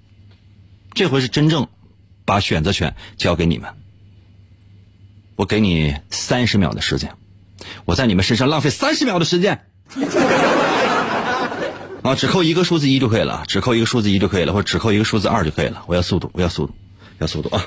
[0.92, 1.68] 这回是真正
[2.24, 3.70] 把选择权交给你们，
[5.36, 7.14] 我给你三十秒的时间，
[7.84, 9.64] 我在你们身上浪费三十秒的时间。
[12.02, 15.84] 啊，只扣一个数字一就可以了，只扣一个数字一就可以了，或者只扣一个数字二就可以了。
[15.86, 16.74] 我要速度，我要速度，
[17.18, 17.66] 要速度啊！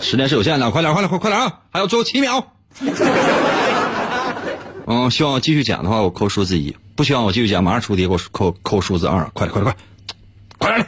[0.00, 1.60] 时间是有限的，快点，快点，快快点啊！
[1.70, 2.52] 还有最后七秒。
[4.86, 9.28] 嗯， 希望我继续讲的话，我扣数字一；不希望我继续讲，马上出题给我扣扣数字二。
[9.34, 9.76] 快点，快点，
[10.58, 10.86] 快，快点！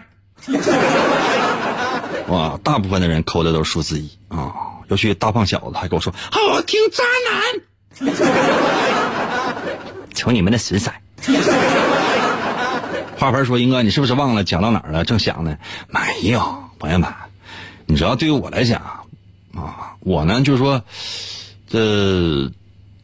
[2.28, 4.52] 哇，大部分的人扣的都是数字一啊。
[4.88, 8.14] 尤其大胖小子还跟我说：“好听渣男。
[10.14, 10.92] ”瞅你们那损色。
[13.18, 15.04] 花盆说：“英哥，你是不是忘了讲到哪儿了？
[15.04, 15.56] 正想呢。
[15.88, 16.40] 没有，
[16.78, 17.12] 朋友们，
[17.86, 18.99] 你知道，对于我来讲啊，
[20.00, 20.82] 我呢就是说，
[21.68, 22.50] 这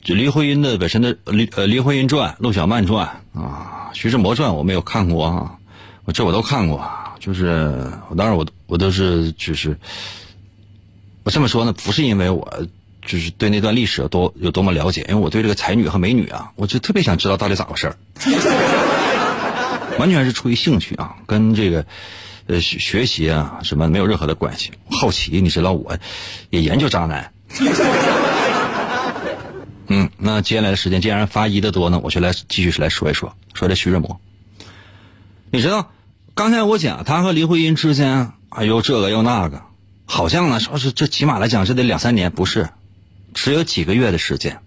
[0.02, 5.59] 这《林徽因》的本身的《林呃林徽因传》《陆小曼传》啊，《徐志摩传》我没有看过啊，
[6.04, 6.85] 我这我都看过，
[7.20, 9.78] 就是当然我我都是就是。
[11.24, 12.66] 我这么说呢，不是因为我
[13.04, 17.96] 就是对那段历史有多有多么了解，因为我对这个才女和美女啊，我就特别想知道到底咋回事儿
[19.98, 21.85] 完全是出于兴趣啊，跟这个
[22.46, 24.72] 呃学学习啊什么没有任何的关系。
[24.90, 25.96] 好奇，你知道我
[26.50, 27.32] 也研究渣男。
[29.88, 34.20] 嗯，那接下来的时间既然发一的多呢，我就来继续来说一说说这徐志摩。
[35.52, 35.92] 你知道，
[36.35, 39.62] 刚才我讲他和林徽因之间，哎呦这个又那个。
[40.04, 42.68] 好像呢，说是这起码来讲，这得两三年，不是，
[43.35, 44.59] 只有几个月的时间，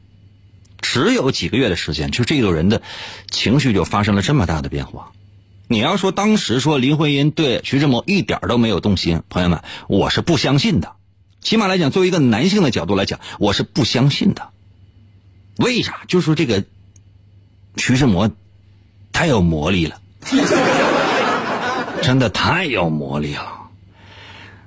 [0.82, 2.82] 只有几个月的时间，就这个人的
[3.30, 5.12] 情绪就发生了这么大的变化。
[5.72, 10.94] 你要说当时说林徽因对徐志摩一点都没有动心，朋友们，我是不相信的。
[11.42, 14.50] 起码来讲，作为一个男性的角度来讲，我是不相信的。
[15.58, 16.02] 为啥？
[16.08, 16.64] 就说这个
[17.78, 18.32] 徐志摩
[19.12, 20.02] 太有魔力了，
[22.02, 23.70] 真的太有魔力了。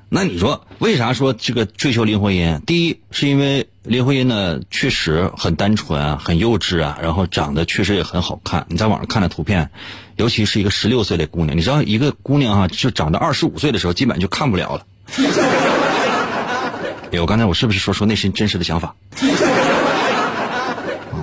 [0.08, 2.60] 那你说为啥说这个追求林徽因？
[2.64, 8.64] 第一是因为林徽因呢确实很单纯啊，很幼稚啊，然后长得确实也很好看。
[8.68, 9.70] 你在网上看的图片，
[10.16, 14.86] 尤其是一个十六岁的姑娘，你知道一个姑娘哈，就长到二十五岁的时候，基本就看不了了。
[17.12, 18.94] 哎，我刚才我是不是说出内心真实的想法？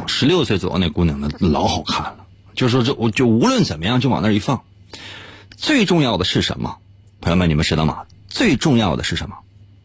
[0.06, 2.16] 十六岁左右那姑娘呢，老好看了。
[2.56, 4.62] 就说这我就无论怎么样就往那一放。
[5.56, 6.76] 最重要的是什么？
[7.22, 8.00] 朋友们，你们知道吗？
[8.28, 9.38] 最重要的是什么？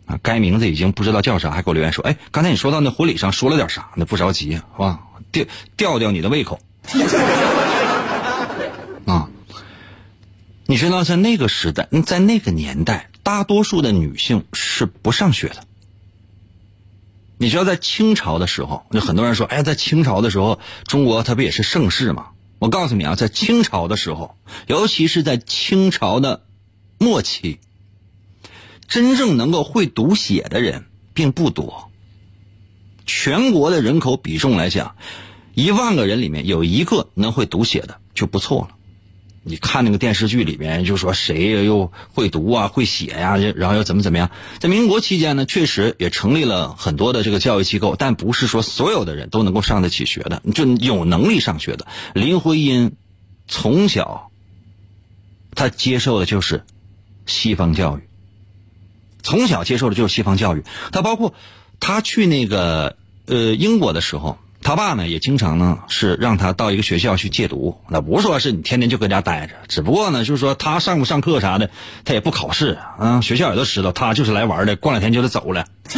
[0.06, 3.90] 啊，该名字已经不知道叫啥，还给我留言说：“哎，刚才你说到那婚礼上说了点啥？
[3.96, 5.00] 那不着急，好吧？
[5.32, 5.44] 吊
[5.76, 6.60] 吊吊你的胃口。
[9.06, 9.28] 啊，
[10.66, 15.64] 你知道在那个时代，在那个年代，大多数的女性是不上学的。
[17.38, 22.28] 你知道在清朝的时候，有很多人说：“哎，在清朝的时候，中国它不也是盛世吗？”
[22.60, 24.36] 我告诉你啊，在清朝的时候，
[24.66, 26.42] 尤其是在清朝的
[26.98, 27.60] 末期。
[28.94, 31.90] 真正能够会读写的人并不多。
[33.04, 34.94] 全国的人口比重来讲，
[35.52, 38.76] 一万个人里面有一个能会读写的就不错了。
[39.42, 44.30] 你看那个电视剧里面就说谁又会读啊、会写呀，然后又怎么怎么样。
[44.60, 51.88] 在民国期间呢，确实也成立了很多的这个教育机构，但不是说所有的人都能够上得起学的，就有能力上学的。
[52.14, 52.92] 林徽因
[53.48, 54.30] 从小，
[55.56, 56.62] 她接受的就是
[57.26, 58.02] 西方教育。
[59.24, 61.34] 从小接受的就是西方教育，他包括
[61.80, 67.80] 他去那个呃英国的时候，他爸呢也经常呢是让他到一个学校去戒毒。
[67.88, 71.70] 那不是说是你天天就搁家待着，只不过呢就是说他上不上课啥的，
[72.04, 73.20] 他也不考试啊。
[73.22, 75.66] 学校也都知道他就是来玩的，过两天就得走了。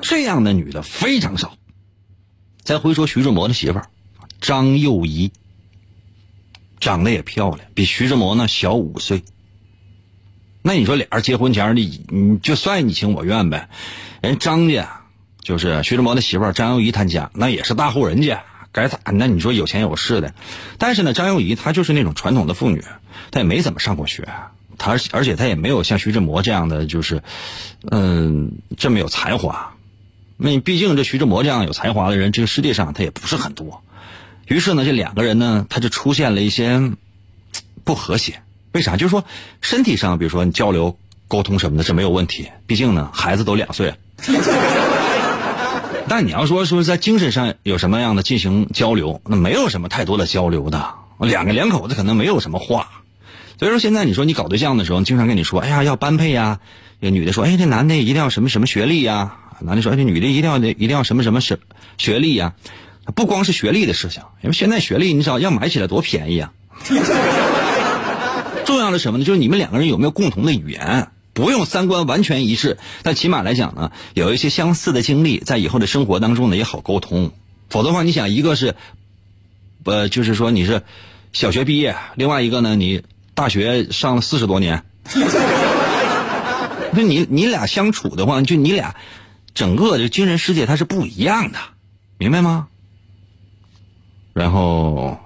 [0.00, 1.52] 这样的女的非常少。
[2.62, 3.86] 再回说徐志摩的媳妇儿
[4.40, 5.30] 张幼仪，
[6.80, 9.22] 长得也漂亮，比徐志摩呢小五岁。
[10.68, 13.70] 那你说俩人结婚前你你就算你情我愿呗，
[14.20, 15.00] 人张家
[15.40, 20.34] 就是徐志摩的媳妇张幼仪他家那也是大户人家，该咋那你说有钱有势的，
[20.76, 22.84] 但是呢张幼仪她就是那种传统的妇女，
[23.30, 24.28] 她也没怎么上过学，
[24.76, 27.22] 她而且她也没有像徐志摩这样的就是，
[27.90, 29.72] 嗯这么有才华，
[30.36, 33.82] 那毕竟这徐志摩这样有才华的人这个世界上他也不是很多，
[34.46, 36.92] 于是呢这两个人呢他就出现了一些
[37.84, 38.42] 不和谐。
[38.78, 38.96] 为啥？
[38.96, 39.24] 就是说
[39.60, 42.48] 身体上，比如说你交流、沟通什么的，是没有问题。
[42.64, 43.92] 毕竟呢，孩子都两岁。
[46.08, 50.94] 但你要说说在精神上有什么样的进行交流，那没有什么太多的交流的。
[51.18, 52.88] 两个两口子可能没有什么话。
[53.58, 56.60] 所以说现在你说你搞对象的时候，经常跟你说，哎呀要般配呀。
[57.00, 59.38] 这女的说，哎这男的一定要什么什么学历呀？
[59.58, 61.58] 男的说，哎这女的一定要一定要什么什么学
[61.96, 62.54] 学历呀？
[63.16, 66.52] 不光是学历的事情，因为现在学历你知道要买起来多便宜啊。
[68.88, 69.24] 重要的什么呢？
[69.26, 71.08] 就是你们两个人有没有共同的语言？
[71.34, 77.30] 不用三观完全一致，但起码来讲呢，有一些相似的经历，在以后的生活当中呢也好沟通。
[77.68, 78.74] 否则的话，你想一个是，
[79.84, 80.82] 呃，就是说你是
[81.34, 83.02] 小学毕业，另外一个呢你
[83.34, 84.82] 大学上了四十多年，
[86.92, 88.96] 那你你俩相处的话，就你俩
[89.52, 91.58] 整个的精神世界它是不一样的，
[92.16, 92.68] 明白吗？
[94.32, 95.20] 然后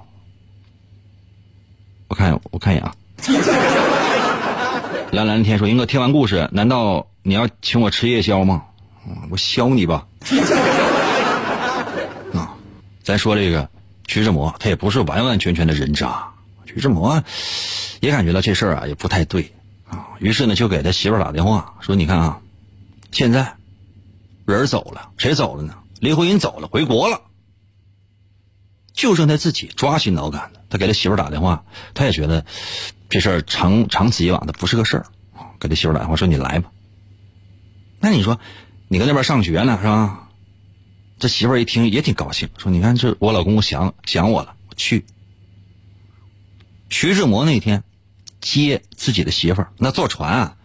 [2.09, 2.93] 我看我看一眼啊。
[5.13, 8.65] 蓝蓝天说：“英哥，听完故事，难道你要请我吃夜宵吗？
[9.31, 10.07] 我削你吧！
[12.33, 12.57] 啊，
[13.03, 13.69] 咱说这个
[14.09, 16.27] 徐志摩，他也不是完完全全的人渣。
[16.65, 17.23] 徐志摩
[18.01, 19.53] 也感觉到这事儿啊也不太对
[19.87, 22.41] 啊，于是呢就给他媳妇儿打电话说：你看啊，
[23.11, 23.55] 现在
[24.47, 25.75] 人走了，谁走了呢？
[26.01, 27.21] 林徽因走了，回国了，
[28.95, 30.63] 就剩他自己抓心挠肝的。
[30.71, 32.43] 他给他媳妇打电话，他也觉得。”
[33.13, 35.05] 这事儿长长此以往的不是个事儿，
[35.61, 36.71] 给他媳妇打电话说你来吧。
[38.01, 38.41] 那你说，
[38.89, 40.31] 你搁那边上学呢是吧？
[41.19, 45.05] 这媳妇儿一听也挺高兴，说你看这我老公想想我了，我去。
[46.89, 47.85] 徐志摩那天
[48.41, 50.57] 接自己的媳妇儿，那坐船啊，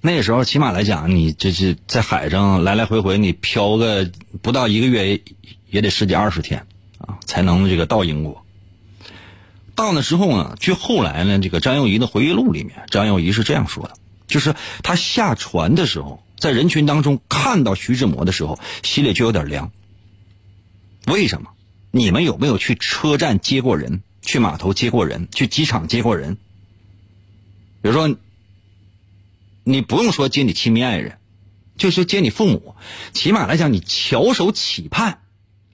[0.00, 5.20] 那时候起码来讲，你这是在海上来来回回，你漂个不到一个月
[5.68, 8.42] 也得十几二十天啊，才能这个到英国。
[9.82, 10.56] 到那之后呢？
[10.60, 13.94] 据后来呢，这个张幼仪的回忆录里面，张幼仪是这样说的：，
[14.26, 19.72] 就是他下船的时候，在人群当中看到徐志摩的时候，心里就有点凉。
[21.06, 21.50] 为什么？
[21.90, 24.02] 你们有没有去车站接过人？
[24.22, 25.28] 去码头接过人？
[25.32, 26.36] 去机场接过人？
[27.82, 28.14] 比如说，
[29.64, 31.18] 你不用说接你亲密爱人，
[31.76, 32.76] 就是接你父母，
[33.12, 35.20] 起码来讲，你翘首企盼，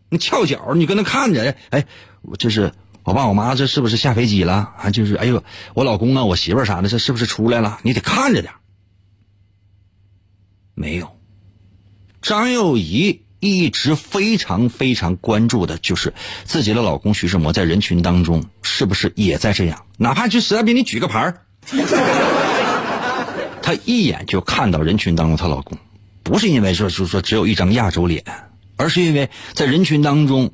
[0.09, 1.87] 你翘脚，你跟那看着，哎，
[2.23, 2.73] 我这是。
[3.07, 4.91] 我爸我妈这是不是下飞机了啊？
[4.91, 5.45] 就是哎呦，
[5.75, 7.79] 我老公啊，我媳妇儿啥的，这是不是出来了？
[7.85, 8.53] 你得看着点。
[10.75, 11.17] 没有，
[12.21, 21.47] 张幼仪一直非常非常关注的就是自己的老公徐志摩在人群当中是不是也在这样，哪怕就实在给你举个牌儿，
[23.63, 25.79] 她一眼就看到人群当中她老公，
[26.25, 28.25] 不是因为说说说只有一张亚洲脸，
[28.77, 30.51] 而是因为在人群当中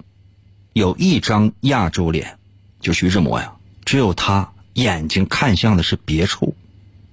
[0.74, 2.36] 有一张亚洲脸。
[2.82, 3.54] 就徐志摩呀，
[3.86, 6.54] 只有他眼睛看向的是别处，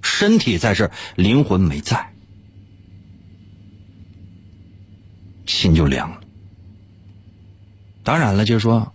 [0.02, 2.12] 身体在这儿，灵魂没在，
[5.46, 6.20] 心就凉了。
[8.04, 8.92] 当然了，就是说，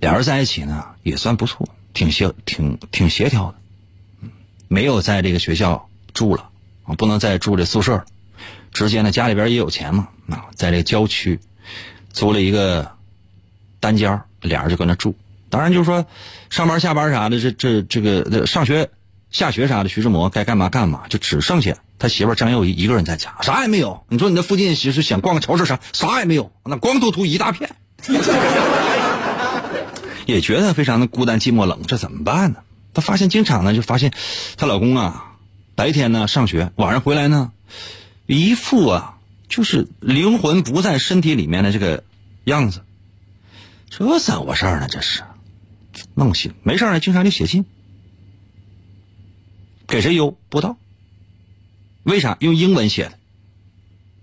[0.00, 3.58] 俩人在一起呢，也算不错，挺协，挺挺协调的。
[4.68, 6.48] 没有在这个学校住了
[6.84, 8.06] 啊，不能再住这宿舍了，
[8.72, 11.38] 直接呢，家里边也有钱嘛，啊，在这个郊区
[12.10, 12.90] 租了一个
[13.78, 15.14] 单间俩人就搁那住。
[15.54, 16.04] 当然，就是说，
[16.50, 18.90] 上班下班啥的，这这这个上学、
[19.30, 24.04] 下学啥的，徐志摩该干嘛干嘛，就只剩下他媳妇张幼仪一个人在家，啥也没有。
[24.08, 27.70] 你说你那附近其实想逛个超市啥，啥也没有，那光秃秃一大片，
[30.26, 32.58] 也觉得非常的孤单寂寞冷，这怎么办呢？
[32.92, 34.12] 她发现经常呢，就发现
[34.56, 35.36] 她老公啊，
[35.76, 37.52] 白天呢上学，晚上回来呢，
[38.26, 42.02] 一副啊就是灵魂不在身体里面的这个
[42.42, 42.80] 样子，
[43.88, 44.88] 这咋回事呢？
[44.90, 45.22] 这是。
[46.14, 47.64] 弄行，没事呢，经常就写信，
[49.86, 50.76] 给谁邮不知道，
[52.02, 53.12] 为啥用英文写的？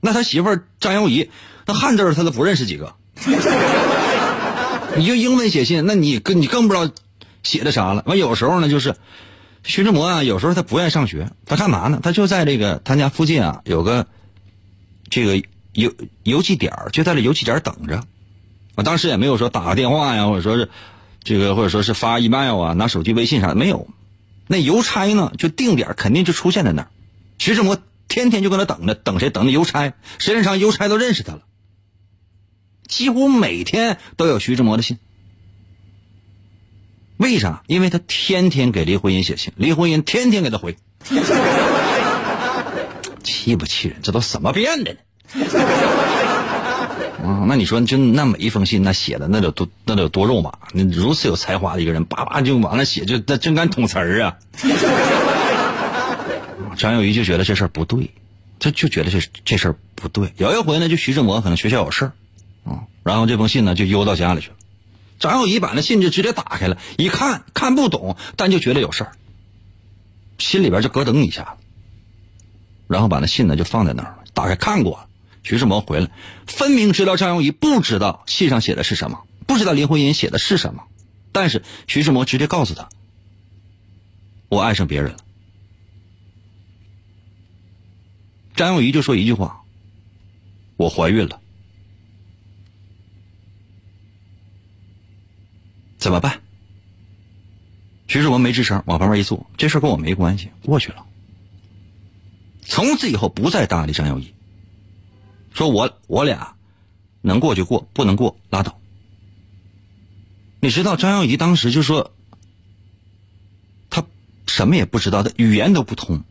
[0.01, 1.29] 那他媳妇张幼仪，
[1.65, 2.95] 那汉字他都不认识几个，
[4.97, 6.91] 你用英文写信，那你更你更不知道
[7.43, 8.03] 写的啥了。
[8.05, 8.95] 完有时候呢，就是
[9.63, 11.99] 徐志摩啊，有时候他不愿意上学，他干嘛呢？
[12.01, 14.07] 他就在这个他家附近啊，有个
[15.09, 15.93] 这个邮
[16.23, 18.03] 邮寄点就在这邮寄点等着。
[18.75, 20.69] 我当时也没有说打个电话呀，或者说是。
[21.23, 23.87] 这个或者说是发 email 啊，拿手机微信啥的没有，
[24.47, 26.87] 那邮差呢就定点肯定就出现在那儿。
[27.37, 29.29] 徐志摩天天就搁那等着，等谁？
[29.29, 29.93] 等那邮差。
[30.17, 31.41] 时间长，邮差都认识他了，
[32.87, 34.97] 几乎每天都有徐志摩的信。
[37.17, 37.63] 为啥？
[37.67, 40.75] 因为他天天给林徽因写信，林徽因天天给他回。
[43.23, 43.99] 气不气人？
[44.01, 44.99] 这都什么变的呢？
[47.21, 50.51] 啊，那你说就那每一封信那写的那得多那得有多肉麻？
[50.73, 54.37] 那如此有才华的一个人，叭叭就往那写，就那真敢捅词儿啊！
[56.77, 58.09] 张幼仪就觉得这事儿不对，
[58.59, 60.33] 他就觉得这这事儿不对。
[60.37, 62.13] 有一回呢，就徐志摩可能学校有事儿，
[62.63, 64.55] 啊，然后这封信呢就邮到家里去了。
[65.19, 69.11] 张幼仪把那信就直接打开了，一看看不懂，但就觉得有事儿，
[70.39, 71.57] 心里边就咯噔一下，
[72.87, 75.05] 然后把那信呢就放在那儿，打开看过了。
[75.43, 76.09] 徐志摩回来，
[76.47, 80.83] 分明知道张幼仪不知道信上写的是什么，不知道林徽因写的是什么，
[81.31, 82.89] 但是徐志摩直接告诉他
[84.49, 85.17] ：“我爱上别人了。”
[88.55, 89.63] 张幼仪就说一句话
[90.77, 91.39] ：“我怀孕了。”
[95.97, 96.41] 怎么办？
[98.07, 101.05] 徐志摩没吱声，往旁边一坐，这事跟我没关系，过去了。
[102.63, 104.33] 从此以后不再搭理张幼仪，
[105.53, 106.55] 说我我俩
[107.21, 108.79] 能过就过，不能过拉倒。
[110.59, 112.13] 你知道张幼仪当时就说，
[113.89, 114.03] 他
[114.47, 116.23] 什么也不知道，他语言都不通，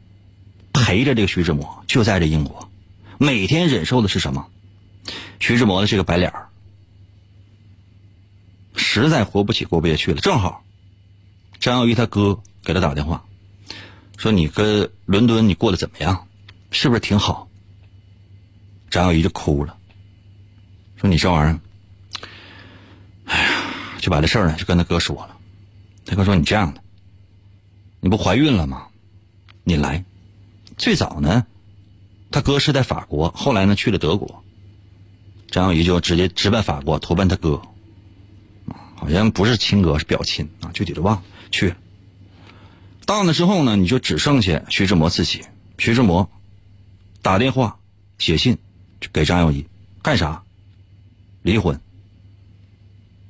[0.72, 2.70] 陪着这个徐志摩就在这英国，
[3.18, 4.46] 每天忍受的是什么？
[5.38, 6.48] 徐志摩的这个白脸儿。
[8.76, 10.20] 实在活不起，过不下去了。
[10.20, 10.64] 正好，
[11.58, 13.24] 张幼仪他哥给他打电话，
[14.16, 16.26] 说：“你跟伦敦你过得怎么样？
[16.70, 17.48] 是不是挺好？”
[18.90, 19.76] 张幼仪就哭了，
[20.96, 21.60] 说：“你这玩意儿，
[23.26, 23.50] 哎呀，
[24.00, 25.36] 就把这事儿呢就跟他哥说了。
[26.04, 26.82] 他哥说：‘你这样的，
[28.00, 28.86] 你不怀孕了吗？
[29.64, 30.04] 你来。’
[30.76, 31.46] 最早呢，
[32.30, 34.42] 他哥是在法国，后来呢去了德国。
[35.50, 37.60] 张幼仪就直接直奔法国，投奔他哥。”
[38.96, 41.22] 好像不是亲哥，是表亲啊，具体的忘了。
[41.50, 41.74] 去
[43.06, 45.42] 到那之后呢，你就只剩下徐志摩自己。
[45.78, 46.30] 徐志摩
[47.22, 47.78] 打电话、
[48.18, 48.58] 写信
[49.12, 49.66] 给张幼仪，
[50.02, 50.42] 干啥？
[51.42, 51.80] 离婚。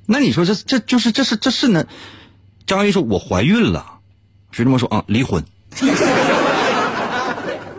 [0.06, 1.86] 那你说这这就是这是这是呢？
[2.66, 3.98] 张幼仪说：“我怀孕了。”
[4.50, 5.44] 徐志摩说：“啊，离婚。”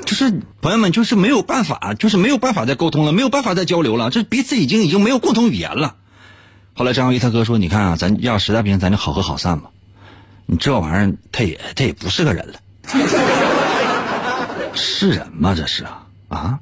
[0.05, 5.95] 就是朋友们，就是没有办法，就是没有办法再沟通了，没有办法再交流了，这彼此已经已经没有共同语言了。
[6.73, 9.69] 后来张幼仪他哥说：“你看啊，咱要实在不行，咱就好合好散吧。
[10.45, 12.59] 你这玩意儿，他也他也不是个人了，
[14.73, 15.53] 是人吗？
[15.53, 16.59] 这是啊啊！”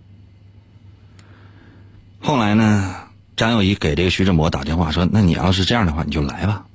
[2.21, 2.95] 后来呢，
[3.35, 6.65] 张幼仪给这个徐志摩打电话说：“那你要是这样的话，你就来吧。”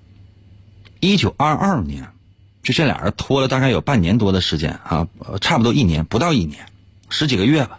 [1.00, 2.08] 一九二二年，
[2.62, 5.06] 就这俩人拖了大概有半年多的时间啊，
[5.40, 6.66] 差不多一年不到一年，
[7.10, 7.78] 十几个月吧。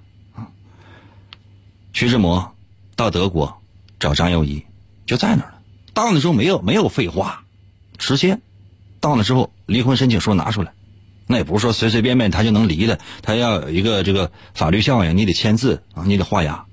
[1.94, 2.56] 徐志摩
[2.96, 3.62] 到德国
[4.00, 4.64] 找张幼仪。
[5.08, 5.60] 就在那儿了，
[5.94, 7.44] 到那时候没有没有废话，
[8.00, 8.40] 直接
[9.00, 10.74] 到那之后离婚申请书拿出来，
[11.28, 16.66] 那也不是说随随便便他就能离的，他要有一个这个法律效应，你得签字啊，你得画押。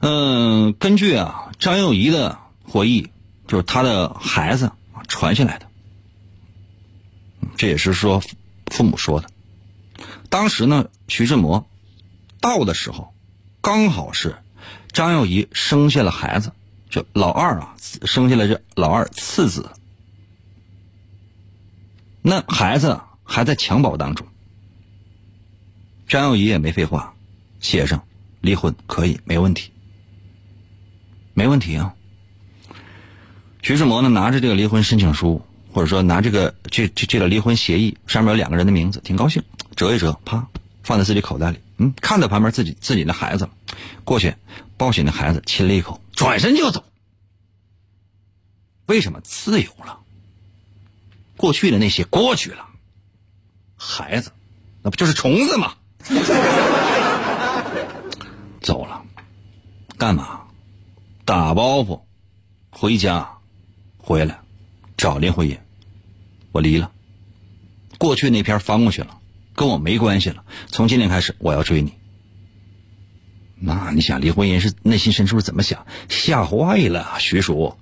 [0.00, 3.10] 嗯，根据啊张幼仪的回忆，
[3.46, 4.70] 就是他的孩子
[5.08, 5.66] 传下来的，
[7.56, 8.22] 这也是说
[8.66, 9.28] 父母说的。
[10.28, 11.66] 当时呢，徐志摩
[12.40, 13.12] 到的时候，
[13.60, 14.36] 刚好是。
[14.90, 16.50] 张幼仪生下了孩子，
[16.88, 19.70] 就老二啊，生下来这老二次子。
[22.22, 24.26] 那孩子还在襁褓当中。
[26.08, 27.14] 张幼仪也没废话，
[27.60, 28.02] 写上
[28.40, 29.70] 离婚可以，没问题，
[31.38, 31.94] 没问题啊。
[33.62, 35.40] 徐志摩呢，拿着这个离婚申请书，
[35.72, 39.40] 或者说拿这个这这这个离婚协议，上面有两个人的名字，挺高兴，
[39.76, 40.44] 折一折，啪，
[40.82, 41.60] 放在自己口袋里。
[41.76, 43.48] 嗯，看到旁边自己自己的孩子，
[44.02, 44.34] 过去
[44.76, 46.82] 抱起那孩子亲了一口，转身就走。
[48.86, 49.96] 为什么自由了？
[51.36, 52.66] 过去的那些过去了，
[53.76, 54.32] 孩子
[54.82, 55.72] 那不就是虫子吗？
[58.60, 59.00] 走了，
[59.96, 60.37] 干嘛？
[61.28, 62.00] 打包袱
[62.70, 63.32] 回家，
[63.98, 64.38] 回来
[64.96, 65.58] 找林徽因，
[66.52, 66.90] 我离了，
[67.98, 69.18] 过去那篇翻过去了。
[69.54, 70.42] 跟我没关系了。
[70.68, 71.92] 从今天开始，我要追你。
[73.56, 75.84] 那你想，林徽因是内心深处怎么想？
[76.08, 77.76] 吓坏了，徐叔，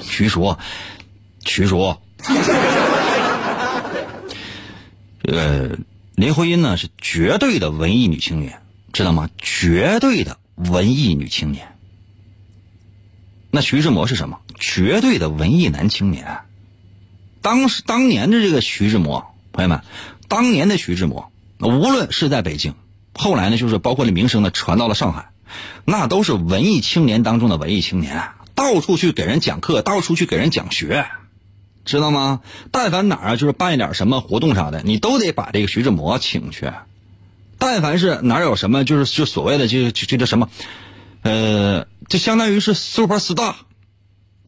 [0.00, 0.56] 徐叔，
[1.44, 1.96] 徐叔。
[5.22, 5.70] 呃，
[6.14, 8.62] 林徽因呢是绝对的文艺女青年，
[8.92, 9.28] 知道吗？
[9.36, 11.68] 绝对的文艺女青年。
[13.50, 14.40] 那徐志摩是什么？
[14.58, 16.38] 绝对的文艺男青年。
[17.40, 19.34] 当时当年的这个徐志摩。
[19.50, 19.82] 朋友们，
[20.28, 22.74] 当年的徐志摩，无论是在北京，
[23.12, 25.30] 后来呢，就是包括这名声呢传到了上海，
[25.84, 28.22] 那都是文艺青年当中的文艺青年，
[28.54, 31.06] 到处去给人讲课，到处去给人讲学，
[31.84, 32.40] 知道吗？
[32.70, 36.70] 但凡哪儿啊，就是办一点什么活动啥的，你都得把这个徐志摩请去，
[37.58, 40.48] 但凡是哪有什么，就是就所谓的就就这什么，
[41.22, 43.54] 呃，就相当于是 super star，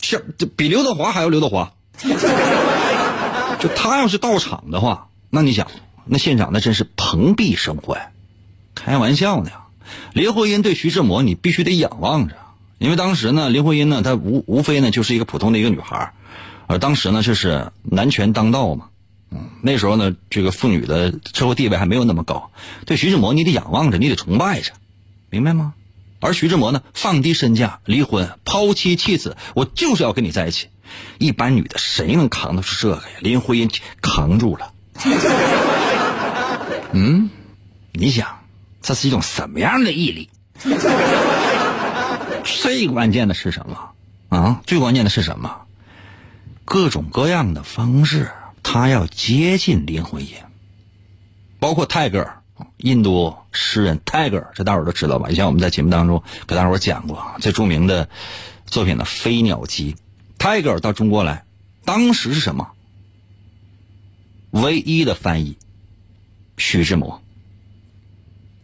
[0.01, 0.23] 像
[0.57, 1.73] 比刘德华还要刘德华。
[3.61, 5.67] 就他要是到场的话，那你想，
[6.07, 7.99] 那现场那真是蓬荜生辉。
[8.75, 9.51] 开玩笑呢，
[10.15, 12.37] 林徽因对徐志摩，你必须得仰望着，
[12.79, 16.15] 因为当时呢，林徽因呢，她无无非呢就是一个普通的一个女孩，
[16.69, 18.87] 而当时呢，就是男权当道嘛。
[19.31, 22.51] 嗯，那时候呢，这个妇女的社会地位还没有那么高，
[22.85, 24.73] 对徐志摩你得仰望着，你得崇拜着，
[25.31, 25.75] 明白吗？
[26.19, 30.69] 而徐志摩呢，放低身价离婚，抛妻弃子，我就是要跟你在一起。
[31.19, 33.03] 一般女的谁能扛得住这个呀？
[33.21, 33.71] 林徽因
[34.03, 34.73] 扛住了。
[36.93, 37.31] 嗯，
[37.93, 38.41] 你想，
[38.83, 40.29] 这是一种什么样的毅力？
[42.43, 43.91] 最关键的是什么
[44.29, 44.61] 啊？
[44.67, 45.63] 最关键的是什么？
[46.65, 48.31] 各种各样的方式。
[48.63, 50.35] 他要接近林徽因，
[51.59, 52.43] 包括泰戈尔，
[52.77, 55.31] 印度诗人泰戈尔，这大伙儿都知道吧？
[55.31, 58.09] 以前我们在节目当中给大伙儿讲过最著名的
[58.67, 59.95] 作品的《飞鸟集》。
[60.39, 61.45] 泰戈尔到中国来，
[61.85, 62.71] 当时是什么？
[64.51, 65.57] 唯一的翻译，
[66.57, 67.23] 徐志摩。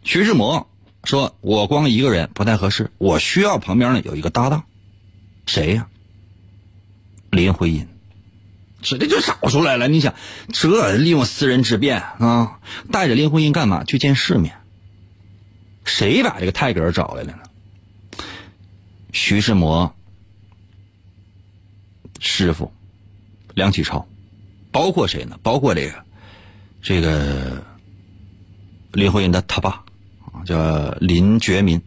[0.03, 0.69] 徐志摩
[1.03, 4.63] 说：“我光一个人不太合适，我需要旁边呢有一个搭档，
[5.45, 5.87] 谁呀？
[7.29, 7.87] 林徽因。”
[8.81, 9.87] 直接就找出来了。
[9.87, 10.13] 你想，
[10.53, 12.59] 这利用私人之便啊，
[12.91, 14.55] 带着林徽因干嘛去见世面？
[15.85, 17.39] 谁把这个泰戈尔找来了呢？
[19.13, 19.95] 徐志摩
[22.19, 22.73] 师傅
[23.53, 24.07] 梁启超，
[24.71, 25.39] 包括谁呢？
[25.41, 26.03] 包括这个
[26.81, 27.63] 这个
[28.91, 29.83] 林徽因的他爸
[30.45, 31.81] 叫林觉民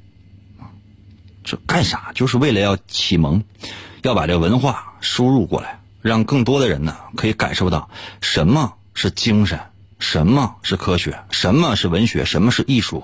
[1.45, 2.13] 这干啥？
[2.15, 3.45] 就是为了要启蒙，
[4.03, 5.80] 要把这文化输入过来。
[6.03, 7.89] 让更多的人呢可以感受到
[8.21, 9.59] 什么是精神，
[9.99, 13.03] 什么是科学，什么是文学，什么是艺术。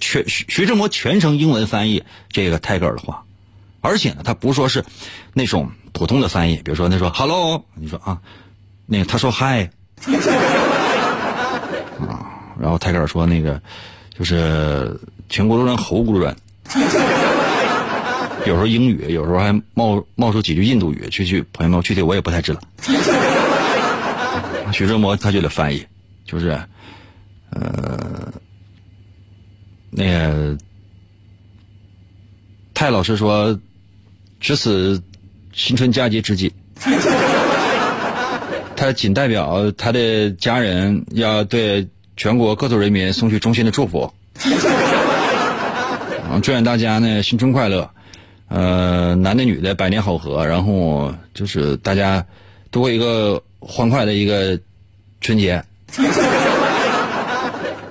[0.00, 3.22] 全徐徐志摩全程英文翻译这个泰戈尔的话，
[3.80, 4.84] 而且呢，他不说是
[5.32, 8.18] 那种普通的翻译，比如说他说 “hello”，你说啊，
[8.86, 9.70] 那个他说 “hi”，
[12.02, 12.26] 啊，
[12.58, 13.62] 然后泰戈尔说那个
[14.18, 14.98] 就是
[15.28, 16.36] 全国都让猴咕噜转。
[18.46, 22.60] 有时候英语，有时候还冒冒出几句印度语，去去朋友们具体我也不太知道。
[24.72, 25.86] 徐志摩他就得翻译，
[26.24, 26.50] 就是，
[27.50, 28.32] 呃，
[29.90, 30.56] 那个
[32.72, 33.58] 泰老师说，
[34.40, 35.02] 值此
[35.52, 36.52] 新春佳节之际，
[38.74, 41.86] 他仅代表他的家人要对
[42.16, 44.12] 全国各族人民送去衷心的祝福，
[46.42, 47.88] 祝愿大家呢新春快乐。
[48.54, 52.22] 呃，男的女的百年好合，然后就是大家
[52.70, 54.60] 度过一个欢快的一个
[55.22, 55.54] 春节，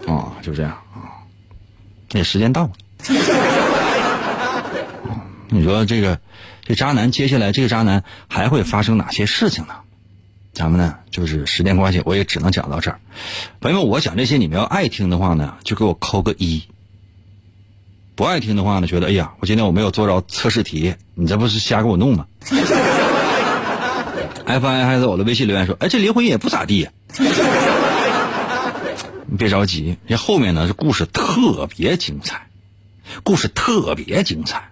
[0.05, 1.17] 啊， 就这样啊。
[2.11, 2.71] 那时间到了，
[5.49, 6.15] 你说这个
[6.63, 9.73] 这渣男接下来这个渣男还会发生哪些事情呢？
[10.53, 12.99] 咱们呢就是时间关系，我也只能讲到这儿。
[13.59, 16.61] 朋友们，我讲这些你们要爱听的话呢，就给我扣个一。
[18.15, 22.25] 不爱听的话呢，觉得哎呀，我今天我没有做着测试题，你这不是瞎给我弄吗？
[24.45, 26.87] F I 还在我的微信留言说，哎，这林徽因也不咋地。
[29.25, 32.47] 你 别着急，这后面呢，这故事特别精彩，
[33.23, 34.69] 故事特别精彩。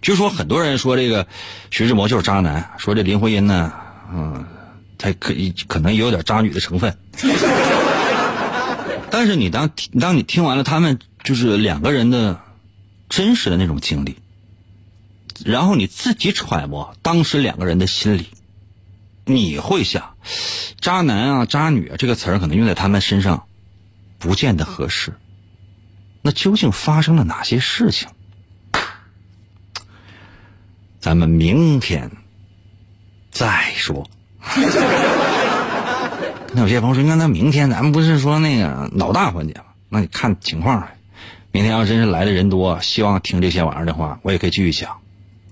[0.00, 1.26] 据说很多人说这个
[1.70, 3.72] 徐志摩就是渣男，说这林徽因呢，
[4.12, 4.44] 嗯，
[4.96, 6.96] 他可以可能也有点渣女的成分。
[9.10, 9.68] 但是你当
[10.00, 12.40] 当你听完了他们就是两个人的。
[13.10, 14.16] 真实的那种经历，
[15.44, 18.30] 然后你自己揣摩当时两个人的心理，
[19.26, 20.14] 你会想，
[20.80, 23.46] 渣男啊、渣女啊这个词儿可能用在他们身上，
[24.18, 25.12] 不见得合适。
[26.22, 28.08] 那究竟发生了哪些事情？
[31.00, 32.10] 咱们明天
[33.30, 34.08] 再说。
[36.52, 39.64] 那有些朋友说，那那明天咱们不是说那个老大环节吗？
[39.88, 40.88] 那你看情况。
[41.52, 44.98] 明天要真是来的人多，希望听这些玩意儿的话，我也可以继续讲。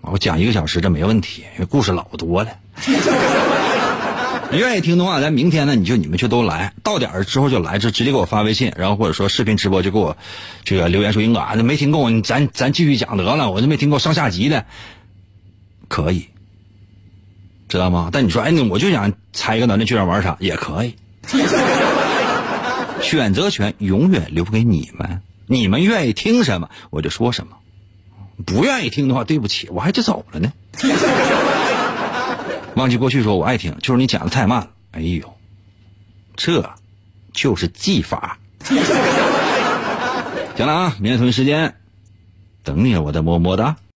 [0.01, 2.51] 我讲一个小时这没问题，因为故事老多了。
[4.51, 10.17] 你愿意听的话，咱明天呢，你就你们就都来，到点儿之后就来，就直接给我发微信，然后或者说视频直播就给我
[10.65, 14.65] 这个留言说英哥，没听够，咱咱继续讲得了，我就没听够上下集的，
[15.89, 16.29] 可以，
[17.69, 18.09] 知道吗？
[18.11, 20.95] 但你说，哎，那我就想猜一个男的去哪玩啥，也可以。
[23.03, 25.21] 选择权永远留给你们。
[25.49, 27.57] 你们愿意听什么，我就说什么；
[28.45, 30.53] 不愿意听的话，对不起，我还就走了呢。
[32.77, 34.71] 忘记过去说我爱听，就是你讲的太慢了。
[34.93, 35.35] 哎呦，
[36.37, 36.77] 这
[37.33, 38.39] 就是技法。
[40.55, 41.75] 行了啊，明天同一时间
[42.63, 43.79] 等你，我的么么哒。